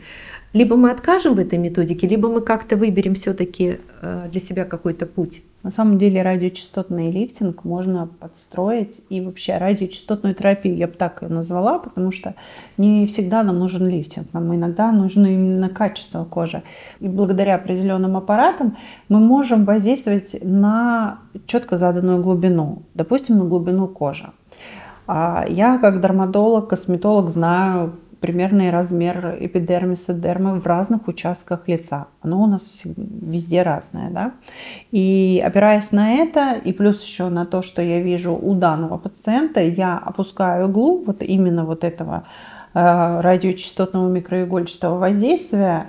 Либо 0.53 0.77
мы 0.77 0.91
откажем 0.91 1.35
в 1.35 1.39
этой 1.39 1.59
методике, 1.59 2.07
либо 2.07 2.29
мы 2.29 2.43
как-то 2.43 2.77
выберем 2.77 3.15
все-таки 3.15 3.79
э, 4.03 4.29
для 4.31 4.41
себя 4.43 4.67
какой-то 4.67 5.07
путь. 5.07 5.43
На 5.63 5.71
самом 5.71 5.97
деле 5.97 6.21
радиочастотный 6.21 7.07
лифтинг 7.07 7.65
можно 7.65 8.07
подстроить 8.07 9.01
и 9.09 9.23
вообще 9.23 9.57
радиочастотную 9.57 10.35
терапию 10.35 10.77
я 10.77 10.89
бы 10.89 10.93
так 10.93 11.23
ее 11.23 11.31
назвала, 11.31 11.79
потому 11.79 12.13
что 12.13 12.35
не 12.77 13.07
всегда 13.07 13.43
нам 13.43 13.59
нужен 13.59 13.89
лифтинг, 13.89 14.35
нам 14.35 14.55
иногда 14.55 14.93
нужно 14.93 15.29
именно 15.29 15.71
качество 15.71 16.27
кожи. 16.27 16.63
И 17.01 17.09
благодаря 17.09 17.55
определенным 17.55 18.19
аппаратам 18.19 18.77
мы 19.09 19.21
можем 19.21 19.65
воздействовать 19.65 20.37
на 20.43 21.21
четко 21.47 21.79
заданную 21.79 22.23
глубину, 22.23 22.83
допустим, 22.93 23.39
на 23.39 23.47
глубину 23.47 23.89
кожи. 23.89 24.34
А 25.07 25.45
я 25.49 25.79
как 25.79 26.01
дерматолог, 26.01 26.69
косметолог 26.69 27.29
знаю 27.29 27.95
примерный 28.25 28.71
размер 28.71 29.37
эпидермиса, 29.39 30.15
дермы 30.15 30.59
в 30.59 30.67
разных 30.67 31.09
участках 31.09 31.69
лица. 31.69 32.07
Оно 32.23 32.43
у 32.43 32.47
нас 32.47 32.81
везде 32.85 33.61
разное. 33.61 34.09
Да? 34.11 34.33
И 34.93 35.43
опираясь 35.45 35.93
на 35.93 36.15
это, 36.15 36.55
и 36.55 36.73
плюс 36.73 37.05
еще 37.05 37.29
на 37.29 37.45
то, 37.45 37.61
что 37.61 37.83
я 37.83 38.01
вижу 38.01 38.33
у 38.33 38.55
данного 38.55 38.97
пациента, 38.97 39.61
я 39.61 39.99
опускаю 39.99 40.71
иглу 40.71 41.05
вот 41.05 41.23
именно 41.23 41.67
вот 41.67 41.85
этого 41.85 42.25
э, 42.73 43.21
радиочастотного 43.21 44.09
микроигольчатого 44.09 44.99
воздействия 44.99 45.89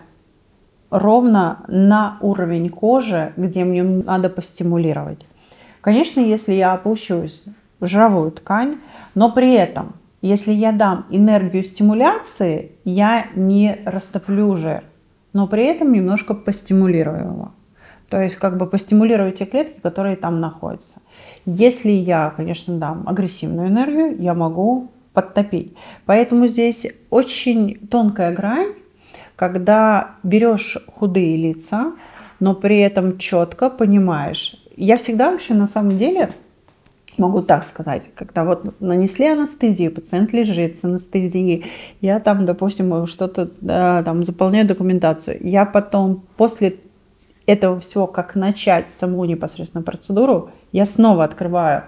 ровно 0.90 1.64
на 1.70 2.18
уровень 2.20 2.68
кожи, 2.68 3.32
где 3.38 3.64
мне 3.64 3.84
надо 3.84 4.30
постимулировать. 4.30 5.26
Конечно, 5.80 6.20
если 6.20 6.52
я 6.52 6.74
опущусь 6.74 7.46
жировую 7.86 8.32
ткань, 8.32 8.78
но 9.14 9.32
при 9.32 9.54
этом 9.54 9.96
если 10.26 10.54
я 10.54 10.72
дам 10.72 11.06
энергию 11.12 11.62
стимуляции, 11.62 12.72
я 12.84 13.28
не 13.36 13.78
растоплю 13.86 14.56
жир, 14.56 14.84
но 15.34 15.48
при 15.48 15.66
этом 15.66 15.92
немножко 15.92 16.34
постимулирую 16.34 17.20
его. 17.20 17.52
То 18.10 18.20
есть 18.20 18.38
как 18.38 18.58
бы 18.58 18.66
постимулирую 18.66 19.34
те 19.34 19.46
клетки, 19.46 19.80
которые 19.80 20.16
там 20.16 20.40
находятся. 20.40 20.98
Если 21.46 21.92
я, 21.92 22.34
конечно, 22.36 22.76
дам 22.80 23.04
агрессивную 23.08 23.68
энергию, 23.68 24.20
я 24.20 24.34
могу 24.34 24.90
подтопить. 25.14 25.76
Поэтому 26.08 26.48
здесь 26.48 26.88
очень 27.12 27.88
тонкая 27.88 28.34
грань, 28.34 28.74
когда 29.36 30.16
берешь 30.24 30.76
худые 30.88 31.38
лица, 31.38 31.94
но 32.40 32.56
при 32.56 32.80
этом 32.80 33.20
четко 33.20 33.70
понимаешь. 33.70 34.56
Я 34.76 34.98
всегда 34.98 35.30
вообще 35.30 35.54
на 35.54 35.68
самом 35.68 36.00
деле 36.00 36.32
могу 37.18 37.42
так 37.42 37.64
сказать, 37.64 38.12
когда 38.16 38.44
вот 38.44 38.80
нанесли 38.80 39.28
анестезию, 39.28 39.94
пациент 39.94 40.34
лежит 40.34 40.80
с 40.80 40.84
анестезией, 40.84 41.66
я 42.02 42.20
там, 42.20 42.46
допустим, 42.46 43.08
что-то 43.08 43.50
да, 43.62 44.04
там 44.04 44.24
заполняю 44.24 44.68
документацию, 44.68 45.38
я 45.42 45.66
потом 45.66 46.24
после 46.38 46.78
этого 47.46 47.80
всего, 47.80 48.08
как 48.08 48.36
начать 48.36 48.88
саму 49.00 49.24
непосредственно 49.26 49.84
процедуру, 49.84 50.50
я 50.72 50.86
снова 50.86 51.24
открываю 51.24 51.86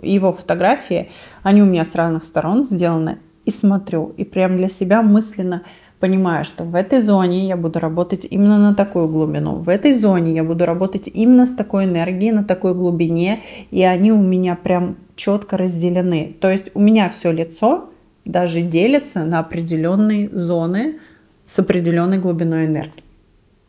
его 0.00 0.32
фотографии, 0.32 1.10
они 1.42 1.62
у 1.62 1.66
меня 1.66 1.84
с 1.84 1.94
разных 1.94 2.24
сторон 2.24 2.64
сделаны, 2.64 3.18
и 3.44 3.50
смотрю, 3.50 4.14
и 4.16 4.24
прям 4.24 4.56
для 4.56 4.68
себя 4.68 5.02
мысленно 5.02 5.62
понимаю, 6.00 6.44
что 6.44 6.64
в 6.64 6.74
этой 6.74 7.00
зоне 7.00 7.46
я 7.48 7.56
буду 7.56 7.78
работать 7.80 8.26
именно 8.28 8.58
на 8.58 8.74
такую 8.74 9.08
глубину, 9.08 9.56
в 9.56 9.68
этой 9.68 9.92
зоне 9.92 10.34
я 10.34 10.44
буду 10.44 10.64
работать 10.64 11.08
именно 11.12 11.46
с 11.46 11.54
такой 11.54 11.84
энергией, 11.84 12.32
на 12.32 12.44
такой 12.44 12.74
глубине, 12.74 13.42
и 13.70 13.82
они 13.82 14.12
у 14.12 14.22
меня 14.22 14.54
прям 14.54 14.96
четко 15.16 15.56
разделены. 15.56 16.36
То 16.40 16.50
есть 16.50 16.70
у 16.74 16.80
меня 16.80 17.10
все 17.10 17.32
лицо 17.32 17.90
даже 18.24 18.62
делится 18.62 19.24
на 19.24 19.40
определенные 19.40 20.28
зоны 20.30 20.98
с 21.44 21.58
определенной 21.58 22.18
глубиной 22.18 22.66
энергии. 22.66 23.04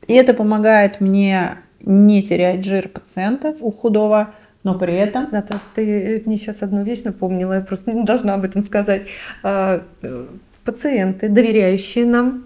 И 0.07 0.13
это 0.13 0.33
помогает 0.33 1.01
мне 1.01 1.59
не 1.81 2.21
терять 2.23 2.65
жир 2.65 2.89
пациента 2.89 3.55
у 3.61 3.71
худого, 3.71 4.31
но 4.63 4.77
при 4.77 4.93
этом... 4.93 5.29
Наташа, 5.31 5.61
ты 5.75 6.21
мне 6.25 6.37
сейчас 6.37 6.61
одну 6.61 6.83
вещь 6.83 7.03
напомнила, 7.03 7.53
я 7.53 7.61
просто 7.61 7.91
не 7.93 8.03
должна 8.03 8.33
об 8.33 8.43
этом 8.43 8.61
сказать 8.61 9.07
а, 9.43 9.83
э, 10.01 10.25
пациенты, 10.69 11.29
доверяющие 11.29 12.05
нам, 12.05 12.43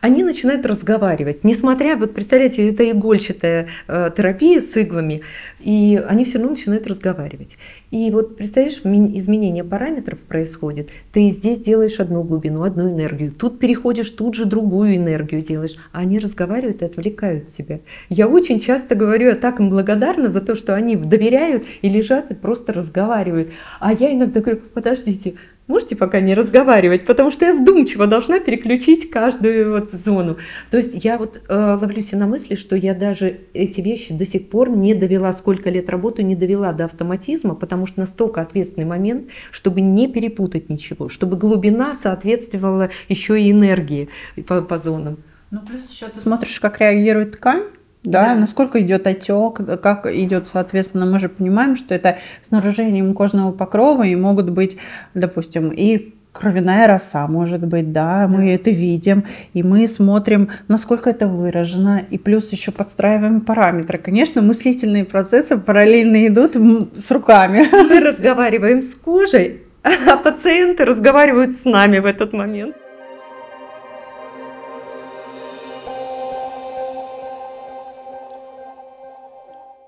они 0.00 0.22
начинают 0.22 0.66
разговаривать, 0.66 1.44
несмотря, 1.44 1.96
вот 1.96 2.12
представляете, 2.12 2.68
это 2.68 2.90
игольчатая 2.90 3.68
э, 3.88 4.10
терапия 4.14 4.60
с 4.60 4.76
иглами, 4.76 5.22
и 5.60 6.02
они 6.06 6.24
все 6.24 6.38
равно 6.38 6.50
начинают 6.50 6.86
разговаривать. 6.86 7.56
И 7.90 8.10
вот 8.10 8.36
представляешь, 8.36 8.80
изменение 8.80 9.64
параметров 9.64 10.20
происходит, 10.20 10.90
ты 11.12 11.30
здесь 11.30 11.58
делаешь 11.60 12.00
одну 12.00 12.22
глубину, 12.22 12.64
одну 12.64 12.90
энергию, 12.90 13.32
тут 13.32 13.58
переходишь, 13.58 14.10
тут 14.10 14.34
же 14.34 14.44
другую 14.44 14.96
энергию 14.96 15.40
делаешь, 15.40 15.76
а 15.92 16.00
они 16.00 16.18
разговаривают 16.18 16.82
и 16.82 16.84
отвлекают 16.84 17.48
тебя. 17.48 17.80
Я 18.10 18.28
очень 18.28 18.60
часто 18.60 18.96
говорю, 18.96 19.28
я 19.28 19.36
так 19.36 19.58
им 19.58 19.70
благодарна 19.70 20.28
за 20.28 20.42
то, 20.42 20.54
что 20.54 20.74
они 20.74 20.96
доверяют 20.96 21.64
и 21.80 21.88
лежат 21.88 22.30
и 22.30 22.34
просто 22.34 22.74
разговаривают. 22.74 23.52
А 23.80 23.94
я 23.94 24.12
иногда 24.12 24.40
говорю, 24.40 24.60
подождите, 24.74 25.34
можете 25.66 25.96
пока 25.96 26.20
не 26.20 26.34
разговаривать, 26.34 27.06
потому 27.06 27.30
что 27.30 27.46
я 27.46 27.54
вдумчиво 27.54 28.06
должна 28.06 28.40
переключить 28.40 29.10
каждую 29.10 29.72
вот 29.72 29.92
зону. 29.92 30.36
То 30.70 30.76
есть 30.76 31.04
я 31.04 31.18
вот 31.18 31.42
э, 31.48 31.76
ловлю 31.80 32.02
себя 32.02 32.18
на 32.20 32.26
мысли, 32.26 32.54
что 32.54 32.76
я 32.76 32.94
даже 32.94 33.40
эти 33.54 33.80
вещи 33.80 34.14
до 34.14 34.26
сих 34.26 34.48
пор 34.48 34.70
не 34.70 34.94
довела, 34.94 35.32
сколько 35.32 35.70
лет 35.70 35.88
работаю, 35.88 36.26
не 36.26 36.36
довела 36.36 36.72
до 36.72 36.84
автоматизма, 36.84 37.54
потому 37.54 37.86
что 37.86 38.00
настолько 38.00 38.40
ответственный 38.40 38.86
момент, 38.86 39.30
чтобы 39.50 39.80
не 39.80 40.08
перепутать 40.08 40.68
ничего, 40.68 41.08
чтобы 41.08 41.36
глубина 41.36 41.94
соответствовала 41.94 42.90
еще 43.08 43.40
и 43.40 43.50
энергии 43.50 44.08
по, 44.46 44.62
по 44.62 44.78
зонам. 44.78 45.18
Ну, 45.50 45.60
плюс 45.60 45.88
еще 45.88 46.06
ты 46.06 46.18
смотришь, 46.18 46.58
как 46.60 46.80
реагирует 46.80 47.32
ткань, 47.32 47.64
да, 48.04 48.34
да, 48.34 48.34
насколько 48.34 48.80
идет 48.80 49.06
отек, 49.06 49.60
как 49.80 50.06
идет, 50.06 50.46
соответственно, 50.46 51.06
мы 51.06 51.18
же 51.18 51.28
понимаем, 51.28 51.74
что 51.74 51.94
это 51.94 52.18
с 52.42 52.50
нарушением 52.50 53.14
кожного 53.14 53.50
покрова 53.50 54.02
и 54.02 54.14
могут 54.14 54.50
быть, 54.50 54.76
допустим, 55.14 55.70
и 55.70 56.14
кровяная 56.34 56.86
роса, 56.86 57.26
может 57.28 57.64
быть, 57.64 57.92
да, 57.92 58.28
мы 58.28 58.50
это 58.50 58.70
видим, 58.70 59.24
и 59.54 59.62
мы 59.62 59.86
смотрим, 59.88 60.50
насколько 60.68 61.08
это 61.08 61.28
выражено, 61.28 62.02
и 62.10 62.18
плюс 62.18 62.52
еще 62.52 62.72
подстраиваем 62.72 63.40
параметры. 63.40 63.98
Конечно, 63.98 64.42
мыслительные 64.42 65.04
процессы 65.04 65.56
параллельно 65.56 66.26
идут 66.26 66.56
с 66.94 67.10
руками. 67.10 67.66
Мы 67.72 68.00
разговариваем 68.00 68.82
с 68.82 68.94
кожей, 68.96 69.62
а 69.82 70.16
пациенты 70.16 70.84
разговаривают 70.84 71.52
с 71.52 71.64
нами 71.64 72.00
в 72.00 72.06
этот 72.06 72.32
момент. 72.32 72.76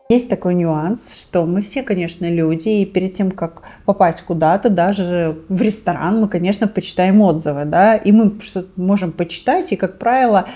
Есть 0.08 0.28
такой 0.28 0.54
нюанс, 0.54 1.20
что 1.20 1.46
мы 1.46 1.62
все, 1.62 1.82
конечно, 1.82 2.26
люди, 2.26 2.68
и 2.68 2.86
перед 2.86 3.14
тем, 3.14 3.32
как 3.32 3.62
попасть 3.84 4.22
куда-то, 4.22 4.70
даже 4.70 5.38
в 5.48 5.60
ресторан, 5.60 6.20
мы, 6.20 6.28
конечно, 6.28 6.68
почитаем 6.68 7.20
отзывы, 7.20 7.64
да, 7.64 7.96
и 7.96 8.12
мы 8.12 8.38
что-то 8.40 8.68
можем 8.76 9.10
почитать, 9.10 9.72
и, 9.72 9.76
как 9.76 9.98
правило, 9.98 10.46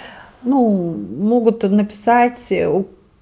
ну, 0.44 0.94
могут 1.18 1.64
написать 1.64 2.52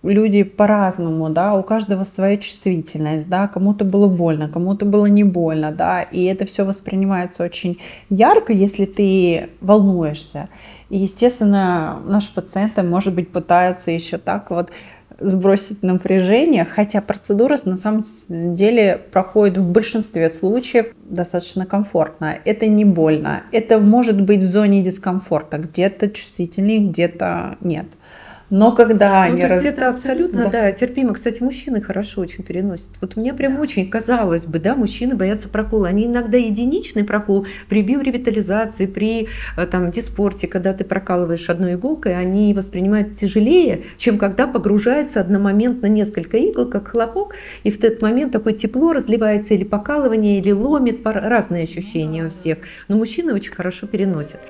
люди 0.03 0.43
по-разному, 0.43 1.31
да, 1.31 1.55
у 1.55 1.62
каждого 1.62 2.05
своя 2.05 2.37
чувствительность, 2.37 3.27
да, 3.29 3.49
кому-то 3.49 3.87
было 3.87 4.07
больно, 4.07 4.51
кому-то 4.51 4.85
было 4.85 5.07
не 5.07 5.25
больно, 5.25 5.73
да, 5.73 6.03
и 6.03 6.25
это 6.25 6.45
все 6.45 6.64
воспринимается 6.64 7.43
очень 7.43 7.79
ярко, 8.11 8.53
если 8.53 8.85
ты 8.85 9.49
волнуешься. 9.62 10.49
И, 10.91 10.99
естественно, 10.99 12.01
наши 12.05 12.33
пациенты, 12.35 12.83
может 12.83 13.14
быть, 13.14 13.33
пытаются 13.33 13.91
еще 13.91 14.19
так 14.19 14.51
вот 14.51 14.71
сбросить 15.18 15.83
напряжение, 15.83 16.64
хотя 16.64 17.00
процедура 17.00 17.57
на 17.64 17.76
самом 17.76 18.04
деле 18.28 19.00
проходит 19.11 19.59
в 19.59 19.70
большинстве 19.70 20.31
случаев 20.31 20.87
достаточно 21.09 21.66
комфортно. 21.66 22.37
Это 22.44 22.66
не 22.66 22.85
больно. 22.85 23.42
Это 23.52 23.78
может 23.78 24.20
быть 24.20 24.42
в 24.42 24.46
зоне 24.46 24.83
дискомфорта. 24.83 25.59
Где-то 25.59 26.09
чувствительнее, 26.11 26.81
где-то 26.81 27.57
нет. 27.61 27.87
Но 28.51 28.73
когда 28.73 29.27
ну, 29.27 29.33
они... 29.33 29.43
То 29.43 29.55
есть 29.55 29.65
раз... 29.65 29.65
это 29.65 29.89
абсолютно, 29.89 30.45
да. 30.45 30.51
да, 30.51 30.73
терпимо. 30.73 31.15
Кстати, 31.15 31.43
мужчины 31.43 31.83
хорошо 31.83 32.23
очень 32.23 32.43
переносят. 32.45 32.89
Вот 33.01 33.17
мне 33.17 33.35
прям 33.35 33.59
очень 33.61 33.89
казалось 33.91 34.47
бы, 34.47 34.59
да, 34.59 34.75
мужчины 34.75 35.15
боятся 35.15 35.49
прокола. 35.49 35.89
Они 35.89 36.07
иногда 36.07 36.39
единичный 36.39 37.05
прокол 37.05 37.47
при 37.69 37.83
биоревитализации, 37.83 38.87
при 38.87 39.29
э, 39.57 39.67
там, 39.67 39.91
диспорте, 39.91 40.49
когда 40.49 40.73
ты 40.73 40.85
прокалываешь 40.85 41.49
одной 41.51 41.75
иголкой, 41.75 42.19
они 42.19 42.55
воспринимают 42.55 43.15
тяжелее, 43.15 43.83
чем 43.97 44.19
когда 44.19 44.47
погружается 44.47 45.21
одномоментно 45.21 45.87
несколько 45.87 46.39
игл, 46.39 46.67
как 46.67 46.89
хлопок, 46.89 47.35
и 47.65 47.71
в 47.71 47.79
этот 47.79 48.01
момент 48.03 48.33
такое 48.33 48.55
тепло 48.55 48.93
разливается 48.93 49.55
или 49.55 49.65
покалывание, 49.65 50.39
или 50.39 50.53
ломит, 50.53 51.01
разные 51.05 51.65
ощущения 51.65 52.27
у 52.27 52.31
всех. 52.31 52.59
Но 52.89 52.97
мужчины 52.97 53.35
очень 53.35 53.53
хорошо 53.53 53.87
переносят. 53.87 54.41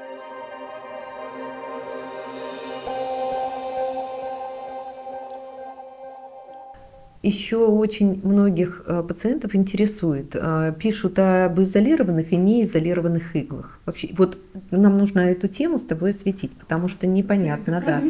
Еще 7.29 7.59
очень 7.67 8.21
многих 8.25 8.83
э, 8.87 9.05
пациентов 9.07 9.55
интересует, 9.55 10.35
э, 10.35 10.73
пишут 10.79 11.19
об 11.19 11.61
изолированных 11.61 12.33
и 12.33 12.37
неизолированных 12.37 13.37
иглах. 13.37 13.79
Вообще, 13.87 14.11
вот 14.17 14.39
нам 14.71 14.99
нужно 14.99 15.21
эту 15.21 15.47
тему 15.49 15.79
с 15.79 15.85
тобой 15.85 16.11
осветить, 16.11 16.51
потому 16.53 16.89
что 16.89 17.07
непонятно, 17.07 17.83
да. 17.87 18.03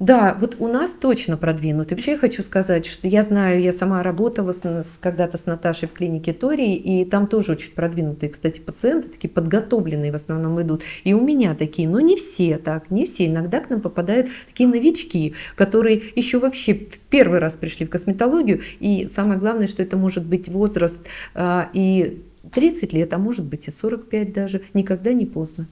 Да, 0.00 0.36
вот 0.40 0.56
у 0.58 0.66
нас 0.66 0.92
точно 0.92 1.36
продвинутый. 1.36 1.96
Вообще 1.96 2.12
я 2.12 2.18
хочу 2.18 2.42
сказать, 2.42 2.84
что 2.84 3.06
я 3.06 3.22
знаю, 3.22 3.62
я 3.62 3.72
сама 3.72 4.02
работала 4.02 4.52
с, 4.52 4.64
с, 4.64 4.98
когда-то 5.00 5.38
с 5.38 5.46
Наташей 5.46 5.88
в 5.88 5.92
клинике 5.92 6.32
Тори, 6.32 6.74
и 6.74 7.04
там 7.04 7.28
тоже 7.28 7.52
очень 7.52 7.72
продвинутые, 7.72 8.30
кстати, 8.30 8.58
пациенты, 8.58 9.08
такие 9.08 9.28
подготовленные 9.28 10.10
в 10.10 10.16
основном 10.16 10.60
идут. 10.60 10.82
И 11.04 11.14
у 11.14 11.20
меня 11.20 11.54
такие, 11.54 11.88
но 11.88 12.00
не 12.00 12.16
все 12.16 12.58
так, 12.58 12.90
не 12.90 13.04
все. 13.04 13.26
Иногда 13.26 13.60
к 13.60 13.70
нам 13.70 13.80
попадают 13.80 14.28
такие 14.48 14.68
новички, 14.68 15.34
которые 15.54 16.02
еще 16.16 16.40
вообще 16.40 16.74
в 16.74 16.98
первый 17.08 17.38
раз 17.38 17.54
пришли 17.54 17.86
в 17.86 17.90
косметологию, 17.90 18.62
и 18.80 19.06
самое 19.06 19.38
главное, 19.38 19.68
что 19.68 19.82
это 19.82 19.96
может 19.96 20.24
быть 20.24 20.48
возраст 20.48 20.98
а, 21.34 21.70
и 21.72 22.20
30 22.52 22.92
лет, 22.92 23.12
а 23.12 23.18
может 23.18 23.44
быть 23.44 23.68
и 23.68 23.70
45 23.70 24.32
даже, 24.32 24.62
никогда 24.74 25.12
не 25.12 25.24
поздно 25.24 25.68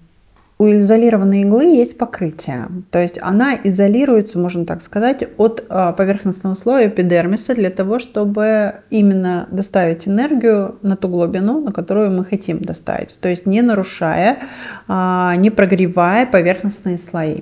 у 0.58 0.70
изолированной 0.70 1.40
иглы 1.40 1.64
есть 1.64 1.98
покрытие. 1.98 2.68
То 2.90 3.00
есть 3.00 3.18
она 3.20 3.54
изолируется, 3.64 4.38
можно 4.38 4.64
так 4.64 4.80
сказать, 4.80 5.24
от 5.36 5.64
а, 5.68 5.92
поверхностного 5.92 6.54
слоя 6.54 6.88
эпидермиса 6.88 7.54
для 7.54 7.70
того, 7.70 7.98
чтобы 7.98 8.76
именно 8.90 9.48
доставить 9.50 10.06
энергию 10.06 10.78
на 10.82 10.96
ту 10.96 11.08
глубину, 11.08 11.60
на 11.60 11.72
которую 11.72 12.12
мы 12.12 12.24
хотим 12.24 12.60
доставить. 12.60 13.18
То 13.20 13.28
есть 13.28 13.46
не 13.46 13.60
нарушая, 13.62 14.38
а, 14.86 15.34
не 15.36 15.50
прогревая 15.50 16.26
поверхностные 16.26 16.98
слои. 16.98 17.40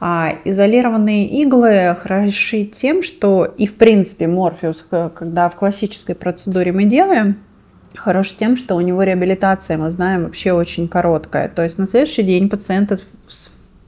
А 0.00 0.34
изолированные 0.44 1.26
иглы 1.42 1.96
хороши 2.00 2.64
тем, 2.64 3.02
что 3.02 3.44
и 3.44 3.66
в 3.66 3.74
принципе 3.76 4.26
морфеус, 4.26 4.86
когда 5.14 5.48
в 5.48 5.56
классической 5.56 6.14
процедуре 6.14 6.72
мы 6.72 6.84
делаем, 6.84 7.36
хорош 7.94 8.34
тем, 8.34 8.56
что 8.56 8.74
у 8.74 8.80
него 8.80 9.02
реабилитация, 9.02 9.78
мы 9.78 9.90
знаем, 9.90 10.24
вообще 10.24 10.52
очень 10.52 10.88
короткая. 10.88 11.48
То 11.48 11.62
есть 11.62 11.78
на 11.78 11.86
следующий 11.86 12.22
день 12.22 12.48
пациент 12.48 12.92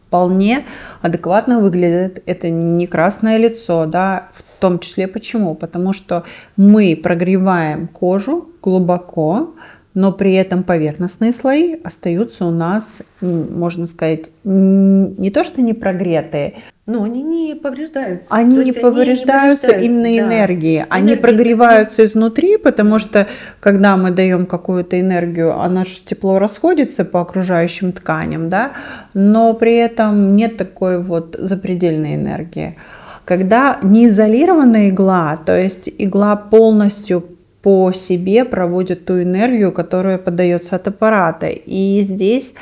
вполне 0.07 0.65
адекватно 1.03 1.61
выглядит. 1.61 2.23
Это 2.27 2.51
не 2.51 2.87
красное 2.87 3.37
лицо, 3.37 3.87
да, 3.87 4.29
в 4.33 4.61
том 4.61 4.79
числе 4.81 5.07
почему? 5.07 5.55
Потому 5.55 5.93
что 5.93 6.25
мы 6.57 6.99
прогреваем 7.01 7.87
кожу 7.87 8.51
глубоко, 8.61 9.55
но 9.95 10.13
при 10.13 10.35
этом 10.35 10.65
поверхностные 10.65 11.33
слои 11.33 11.77
остаются 11.85 12.45
у 12.45 12.51
нас, 12.51 13.03
можно 13.21 13.87
сказать, 13.87 14.31
не 14.45 15.31
то 15.31 15.45
что 15.45 15.63
не 15.63 15.75
прогретые, 15.75 16.59
но 16.91 17.05
они 17.05 17.23
не 17.23 17.55
повреждаются. 17.55 18.29
Они 18.31 18.57
не 18.57 18.73
повреждаются, 18.73 18.77
не 18.77 18.83
повреждаются 18.83 19.73
именно 19.73 20.03
да. 20.03 20.19
энергией. 20.19 20.85
Они 20.89 21.13
Энергия. 21.13 21.23
прогреваются 21.23 22.05
изнутри, 22.05 22.57
потому 22.57 22.99
что 22.99 23.29
когда 23.61 23.97
мы 23.97 24.11
даем 24.11 24.45
какую-то 24.45 24.99
энергию, 24.99 25.57
она 25.57 25.85
же 25.85 26.01
тепло 26.05 26.39
расходится 26.41 27.05
по 27.05 27.21
окружающим 27.21 27.93
тканям, 27.93 28.49
да, 28.49 28.73
но 29.15 29.55
при 29.55 29.77
этом 29.77 30.35
нет 30.35 30.57
такой 30.57 31.01
вот 31.01 31.37
запредельной 31.39 32.17
энергии. 32.17 32.77
Когда 33.25 33.79
не 33.83 34.09
изолированная 34.09 34.91
игла, 34.91 35.37
то 35.37 35.57
есть 35.57 35.89
игла 35.99 36.35
полностью 36.35 37.25
по 37.63 37.93
себе 37.93 38.45
проводит 38.45 39.05
ту 39.05 39.23
энергию, 39.23 39.71
которая 39.71 40.19
подается 40.19 40.75
от 40.75 40.89
аппарата. 40.89 41.47
И 41.49 42.01
здесь 42.01 42.55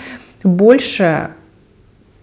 больше 0.43 1.31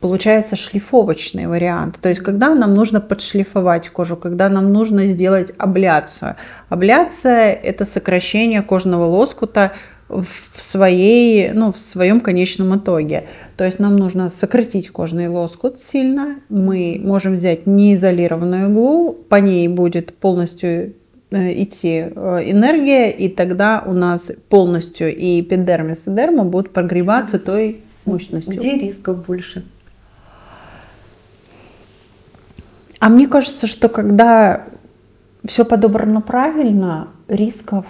получается 0.08 0.56
шлифовочный 0.56 1.48
вариант. 1.48 2.00
То 2.02 2.10
есть, 2.10 2.22
когда 2.22 2.54
нам 2.54 2.74
нужно 2.74 3.02
подшлифовать 3.02 3.90
кожу, 3.90 4.16
когда 4.16 4.50
нам 4.50 4.72
нужно 4.72 5.08
сделать 5.08 5.52
абляцию. 5.58 6.36
Абляция– 6.70 7.54
это 7.64 7.86
сокращение 7.86 8.62
кожного 8.62 9.06
лоскута 9.06 9.72
в, 10.08 10.26
своей, 10.26 11.52
ну, 11.54 11.72
в 11.72 11.78
своем 11.78 12.20
конечном 12.20 12.78
итоге. 12.78 13.24
То 13.58 13.64
есть 13.64 13.80
нам 13.80 13.96
нужно 13.96 14.30
сократить 14.30 14.92
кожный 14.92 15.28
лоскут 15.28 15.80
сильно. 15.80 16.36
Мы 16.50 17.02
можем 17.04 17.34
взять 17.34 17.66
неизолированную 17.66 18.70
иглу, 18.70 19.14
по 19.14 19.38
ней 19.38 19.68
будет 19.68 20.16
полностью 20.16 20.94
Э, 21.32 21.52
идти 21.52 22.06
э, 22.16 22.52
энергия, 22.52 23.10
и 23.10 23.30
тогда 23.30 23.84
у 23.86 23.94
нас 23.94 24.32
полностью 24.48 25.14
и 25.14 25.42
эпидермис, 25.42 26.04
и 26.08 26.12
дерма 26.12 26.46
будут 26.46 26.72
прогреваться 26.72 27.40
той 27.40 27.82
мощностью. 28.06 28.54
Где 28.54 28.78
рисков 28.78 29.26
больше? 29.26 29.66
А 33.06 33.10
мне 33.10 33.28
кажется, 33.28 33.68
что 33.68 33.88
когда 33.88 34.64
все 35.46 35.64
подобрано 35.64 36.22
правильно, 36.22 37.10
рисков 37.28 37.86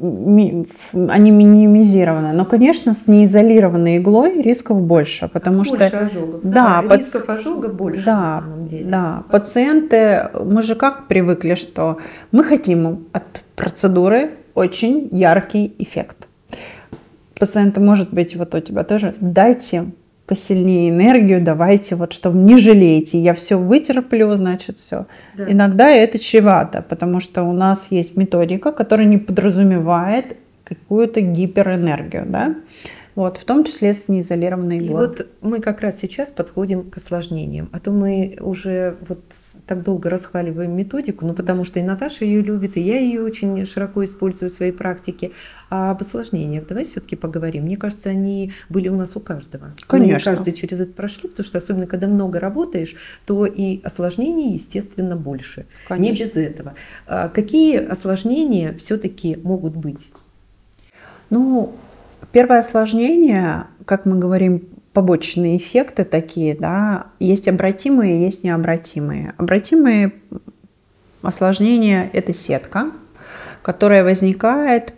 они 0.00 1.30
минимизированы. 1.32 2.32
Но, 2.32 2.44
конечно, 2.44 2.94
с 2.94 3.08
неизолированной 3.08 3.96
иглой 3.96 4.40
рисков 4.40 4.80
больше, 4.80 5.26
потому 5.26 5.64
больше 5.64 5.88
что... 5.88 5.98
ожогов. 5.98 6.40
Да, 6.44 6.84
да 6.88 6.96
рисков 6.96 7.28
ожога 7.28 7.68
больше 7.70 8.04
да, 8.04 8.20
на 8.20 8.40
самом 8.40 8.66
деле. 8.68 8.84
Да, 8.84 9.24
пациенты, 9.32 10.28
мы 10.44 10.62
же 10.62 10.76
как 10.76 11.08
привыкли, 11.08 11.56
что 11.56 11.98
мы 12.30 12.44
хотим 12.44 13.06
от 13.10 13.42
процедуры 13.56 14.30
очень 14.54 15.08
яркий 15.10 15.74
эффект. 15.80 16.28
Пациенты, 17.36 17.80
может 17.80 18.12
быть, 18.12 18.36
вот 18.36 18.54
у 18.54 18.60
тебя 18.60 18.84
тоже, 18.84 19.16
дайте 19.18 19.86
посильнее 20.26 20.90
энергию, 20.90 21.42
давайте 21.42 21.96
вот, 21.96 22.12
чтобы 22.12 22.38
не 22.38 22.58
жалейте, 22.58 23.18
я 23.18 23.34
все 23.34 23.56
вытерплю, 23.56 24.34
значит, 24.34 24.78
все. 24.78 25.06
Да. 25.36 25.50
Иногда 25.50 25.90
это 25.90 26.18
чревато, 26.18 26.82
потому 26.82 27.20
что 27.20 27.42
у 27.42 27.52
нас 27.52 27.88
есть 27.90 28.16
методика, 28.16 28.72
которая 28.72 29.06
не 29.06 29.18
подразумевает 29.18 30.36
какую-то 30.64 31.20
гиперэнергию, 31.20 32.24
да. 32.26 32.54
Вот, 33.14 33.36
в 33.36 33.44
том 33.44 33.62
числе 33.64 33.94
с 33.94 34.08
неизолированной. 34.08 34.78
И 34.78 34.88
вот 34.88 35.28
мы 35.40 35.60
как 35.60 35.80
раз 35.80 35.98
сейчас 35.98 36.30
подходим 36.30 36.90
к 36.90 36.96
осложнениям. 36.96 37.68
А 37.72 37.78
то 37.78 37.92
мы 37.92 38.36
уже 38.40 38.96
вот 39.08 39.20
так 39.66 39.84
долго 39.84 40.10
расхваливаем 40.10 40.76
методику, 40.76 41.24
ну 41.24 41.32
потому 41.32 41.64
что 41.64 41.78
и 41.78 41.82
Наташа 41.82 42.24
ее 42.24 42.40
любит, 42.40 42.76
и 42.76 42.80
я 42.80 42.98
ее 42.98 43.22
очень 43.22 43.64
широко 43.66 44.02
использую 44.04 44.50
в 44.50 44.52
своей 44.52 44.72
практике. 44.72 45.30
А 45.70 45.92
об 45.92 46.00
осложнениях 46.00 46.66
давай 46.66 46.86
все-таки 46.86 47.14
поговорим. 47.14 47.64
Мне 47.64 47.76
кажется, 47.76 48.10
они 48.10 48.52
были 48.68 48.88
у 48.88 48.96
нас 48.96 49.14
у 49.16 49.20
каждого. 49.20 49.74
Конечно. 49.86 50.32
Мы 50.32 50.36
каждый 50.36 50.52
через 50.52 50.80
это 50.80 50.92
прошли, 50.92 51.28
потому 51.28 51.46
что 51.46 51.58
особенно 51.58 51.86
когда 51.86 52.08
много 52.08 52.40
работаешь, 52.40 52.96
то 53.26 53.46
и 53.46 53.80
осложнений, 53.82 54.54
естественно, 54.54 55.16
больше. 55.16 55.66
Конечно. 55.88 56.24
Не 56.24 56.26
без 56.26 56.36
этого. 56.36 56.74
А 57.06 57.28
какие 57.28 57.78
осложнения 57.78 58.74
все-таки 58.74 59.36
могут 59.42 59.76
быть? 59.76 60.10
Ну, 61.30 61.74
Первое 62.32 62.60
осложнение, 62.60 63.66
как 63.84 64.06
мы 64.06 64.18
говорим, 64.18 64.68
побочные 64.92 65.56
эффекты 65.56 66.04
такие, 66.04 66.56
да, 66.56 67.06
есть 67.18 67.48
обратимые, 67.48 68.24
есть 68.24 68.44
необратимые. 68.44 69.34
Обратимые 69.38 70.12
Осложнение– 71.24 72.10
это 72.12 72.34
сетка, 72.34 72.90
которая 73.62 74.04
возникает, 74.04 74.92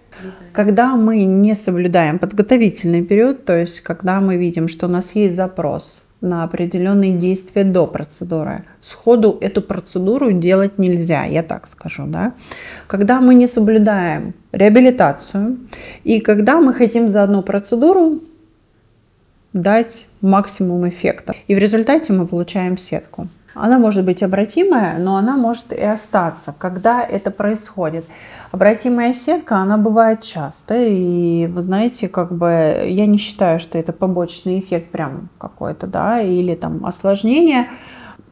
когда 0.52 0.96
мы 0.96 1.22
не 1.22 1.54
соблюдаем 1.54 2.18
подготовительный 2.18 3.04
период, 3.04 3.44
то 3.44 3.56
есть 3.56 3.80
когда 3.82 4.20
мы 4.20 4.36
видим, 4.36 4.66
что 4.66 4.86
у 4.86 4.90
нас 4.90 5.14
есть 5.14 5.36
запрос 5.36 6.02
на 6.20 6.44
определенные 6.44 7.12
действия 7.12 7.64
до 7.64 7.86
процедуры. 7.86 8.64
Сходу 8.80 9.36
эту 9.40 9.62
процедуру 9.62 10.32
делать 10.32 10.78
нельзя, 10.78 11.24
я 11.24 11.42
так 11.42 11.68
скажу. 11.68 12.06
Да? 12.06 12.32
Когда 12.86 13.20
мы 13.20 13.34
не 13.34 13.46
соблюдаем 13.46 14.34
реабилитацию 14.52 15.58
и 16.04 16.20
когда 16.20 16.60
мы 16.60 16.72
хотим 16.72 17.08
за 17.08 17.22
одну 17.22 17.42
процедуру 17.42 18.20
дать 19.52 20.06
максимум 20.20 20.88
эффекта. 20.88 21.34
И 21.48 21.54
в 21.54 21.58
результате 21.58 22.12
мы 22.12 22.26
получаем 22.26 22.76
сетку. 22.76 23.28
Она 23.58 23.78
может 23.78 24.04
быть 24.04 24.22
обратимая, 24.22 24.98
но 24.98 25.16
она 25.16 25.38
может 25.38 25.72
и 25.72 25.80
остаться, 25.80 26.54
когда 26.58 27.02
это 27.02 27.30
происходит. 27.30 28.04
Обратимая 28.52 29.14
сетка, 29.14 29.56
она 29.56 29.78
бывает 29.78 30.20
часто, 30.20 30.74
и 30.76 31.46
вы 31.46 31.62
знаете, 31.62 32.08
как 32.08 32.32
бы 32.32 32.84
я 32.86 33.06
не 33.06 33.16
считаю, 33.16 33.58
что 33.58 33.78
это 33.78 33.94
побочный 33.94 34.60
эффект 34.60 34.90
прям 34.90 35.30
какой-то, 35.38 35.86
да, 35.86 36.20
или 36.20 36.54
там 36.54 36.84
осложнение. 36.84 37.68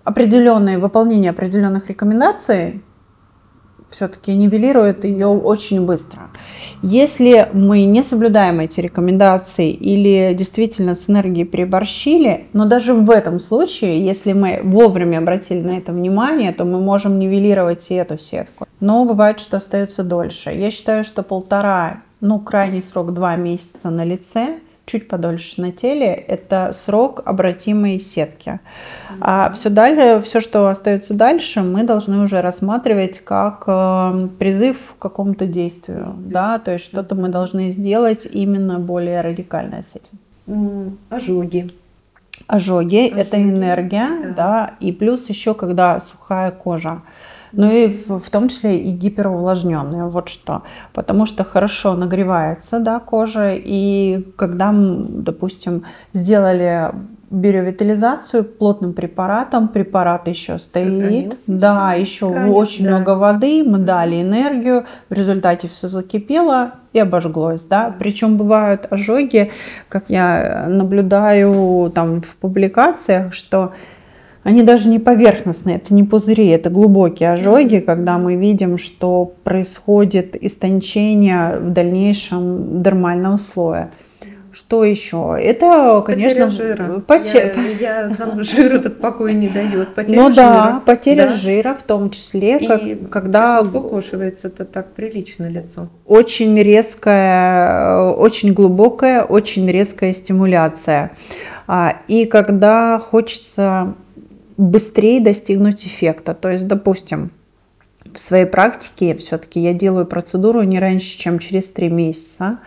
Определенное 0.05 0.79
выполнение 0.79 1.31
определенных 1.31 1.89
рекомендаций 1.89 2.83
все-таки 3.89 4.35
нивелирует 4.35 5.05
ее 5.05 5.29
очень 5.29 5.87
быстро. 5.87 6.31
Если 6.83 7.49
мы 7.53 7.85
не 7.85 8.03
соблюдаем 8.03 8.61
эти 8.61 8.81
рекомендации 8.81 9.71
или 9.71 10.35
действительно 10.35 10.95
с 10.95 11.09
энергией 11.09 11.47
переборщили, 11.47 12.47
но 12.53 12.65
даже 12.65 12.95
в 12.95 13.11
этом 13.11 13.39
случае, 13.39 14.05
если 14.05 14.33
мы 14.33 14.61
вовремя 14.63 15.19
обратили 15.19 15.61
на 15.61 15.79
это 15.79 15.93
внимание, 15.93 16.53
то 16.53 16.65
мы 16.65 16.81
можем 16.81 17.19
нивелировать 17.19 17.91
и 17.91 17.95
эту 17.95 18.19
сетку. 18.19 18.67
Но 18.81 19.05
бывает, 19.05 19.41
что 19.41 19.59
остается 19.59 20.03
дольше. 20.03 20.51
Я 20.51 20.71
считаю, 20.71 21.05
что 21.05 21.23
полтора, 21.23 22.03
ну 22.21 22.41
крайний 22.41 22.83
срок 22.83 23.15
два 23.15 23.37
месяца 23.37 23.91
на 23.91 24.05
лице– 24.05 24.59
чуть 24.87 25.09
подольше 25.09 25.61
на 25.61 25.73
теле, 25.73 26.13
это 26.13 26.73
срок 26.73 27.23
обратимой 27.25 27.99
сетки. 27.99 28.61
А 29.21 29.51
все 29.53 29.71
дальше, 29.71 30.23
все, 30.25 30.41
что 30.41 30.69
остается 30.69 31.15
дальше, 31.15 31.63
мы 31.63 31.85
должны 31.85 32.23
уже 32.23 32.41
рассматривать 32.43 33.21
как 33.21 33.65
э, 33.67 34.29
призыв 34.39 34.95
к 34.99 35.03
какому-то 35.03 35.47
действию, 35.47 36.13
да, 36.17 36.59
то 36.59 36.73
есть 36.73 36.85
что-то 36.85 37.15
мы 37.15 37.29
должны 37.29 37.71
сделать 37.71 38.27
именно 38.31 38.79
более 38.79 39.21
радикальное 39.21 39.85
с 39.91 39.97
этим. 39.97 40.99
Ожоги. 41.09 41.71
Ожоги, 42.47 43.07
Ожоги 43.07 43.07
это 43.07 43.41
энергия, 43.41 44.09
да. 44.23 44.35
да, 44.35 44.75
и 44.81 44.93
плюс 44.93 45.29
еще 45.29 45.55
когда 45.55 46.01
сухая 46.01 46.51
кожа 46.51 47.01
но 47.57 47.71
и 47.71 47.89
в, 47.89 48.19
в 48.19 48.31
том 48.31 48.49
числе 48.49 48.79
и 48.79 48.91
гиперувлажненные. 48.91 50.09
Вот 50.09 50.29
что. 50.29 50.63
Потому 50.93 51.27
что 51.27 51.45
хорошо 51.45 51.95
нагревается 51.95 52.79
да, 52.81 53.01
кожа, 53.01 53.53
и 53.55 54.27
когда, 54.37 54.73
допустим, 54.75 55.85
сделали 56.13 56.93
биоревитализацию 57.31 58.45
плотным 58.45 58.93
препаратом, 58.93 59.69
препарат 59.69 60.29
еще 60.29 60.59
стоит, 60.59 61.35
да, 61.47 61.95
еще 61.95 62.33
Конечно, 62.33 62.53
очень 62.53 62.85
да. 62.85 62.91
много 62.91 63.11
воды, 63.11 63.65
мы 63.65 63.79
дали 63.79 64.23
энергию, 64.23 64.85
в 65.09 65.13
результате 65.13 65.69
все 65.69 65.89
закипело 65.89 66.73
и 66.93 67.01
обожглось, 67.01 67.65
да. 67.65 67.95
Причем 67.99 68.37
бывают 68.37 68.87
ожоги, 68.91 69.51
как 69.89 70.05
я 70.09 70.67
наблюдаю 70.69 71.91
там 71.93 72.23
в 72.23 72.37
публикациях, 72.37 73.35
что 73.35 73.73
они 74.45 74.63
даже 74.63 74.89
не 74.91 74.99
поверхностные, 74.99 75.77
это 75.77 75.95
не 75.95 76.05
пузыри, 76.05 76.49
это 76.49 76.69
глубокие 76.69 77.33
ожоги, 77.33 77.79
когда 77.79 78.19
мы 78.19 78.37
видим, 78.37 78.77
что 78.79 79.33
происходит 79.43 80.37
истончение 80.37 81.59
в 81.59 81.73
дальнейшем 81.73 82.83
дермального 82.83 83.39
слоя. 83.39 83.91
Что 84.53 84.85
еще? 84.85 85.37
Это, 85.41 86.01
конечно, 86.07 86.47
потеря 86.47 86.49
жира. 86.49 87.01
Потеря... 87.01 87.53
Я, 87.81 88.01
я, 88.03 88.17
нам 88.17 88.43
жир 88.45 88.75
этот 88.75 89.01
покой 89.01 89.35
не 89.35 89.49
дает. 89.49 89.89
Потеря 89.95 90.17
ну 90.17 90.31
жира. 90.31 90.37
да, 90.37 90.83
потеря 90.87 91.27
да. 91.27 91.35
жира 91.35 91.75
в 91.75 91.83
том 91.83 92.11
числе, 92.11 92.61
как, 92.61 92.83
И 92.83 92.95
когда 92.95 93.61
скукошивается 93.63 94.47
это 94.47 94.65
так 94.65 94.93
прилично 94.93 95.51
лицо. 95.51 95.89
Очень 96.07 96.57
резкая, 96.63 98.13
очень 98.13 98.53
глубокая, 98.53 99.25
очень 99.25 99.69
резкая 99.69 100.13
стимуляция. 100.13 101.11
А, 101.67 101.97
и 102.07 102.25
когда 102.27 103.01
хочется 103.01 103.95
быстрее 104.57 105.21
достигнуть 105.21 105.87
эффекта. 105.87 106.35
То 106.35 106.51
есть, 106.51 106.67
допустим, 106.67 107.31
в 108.13 108.19
своей 108.19 108.47
практике 108.47 109.15
все-таки 109.17 109.61
я 109.61 109.73
делаю 109.73 110.07
процедуру 110.07 110.63
не 110.63 110.79
раньше, 110.79 111.19
чем 111.19 111.39
через 111.39 111.65
три 111.67 111.89
месяца, 111.89 112.59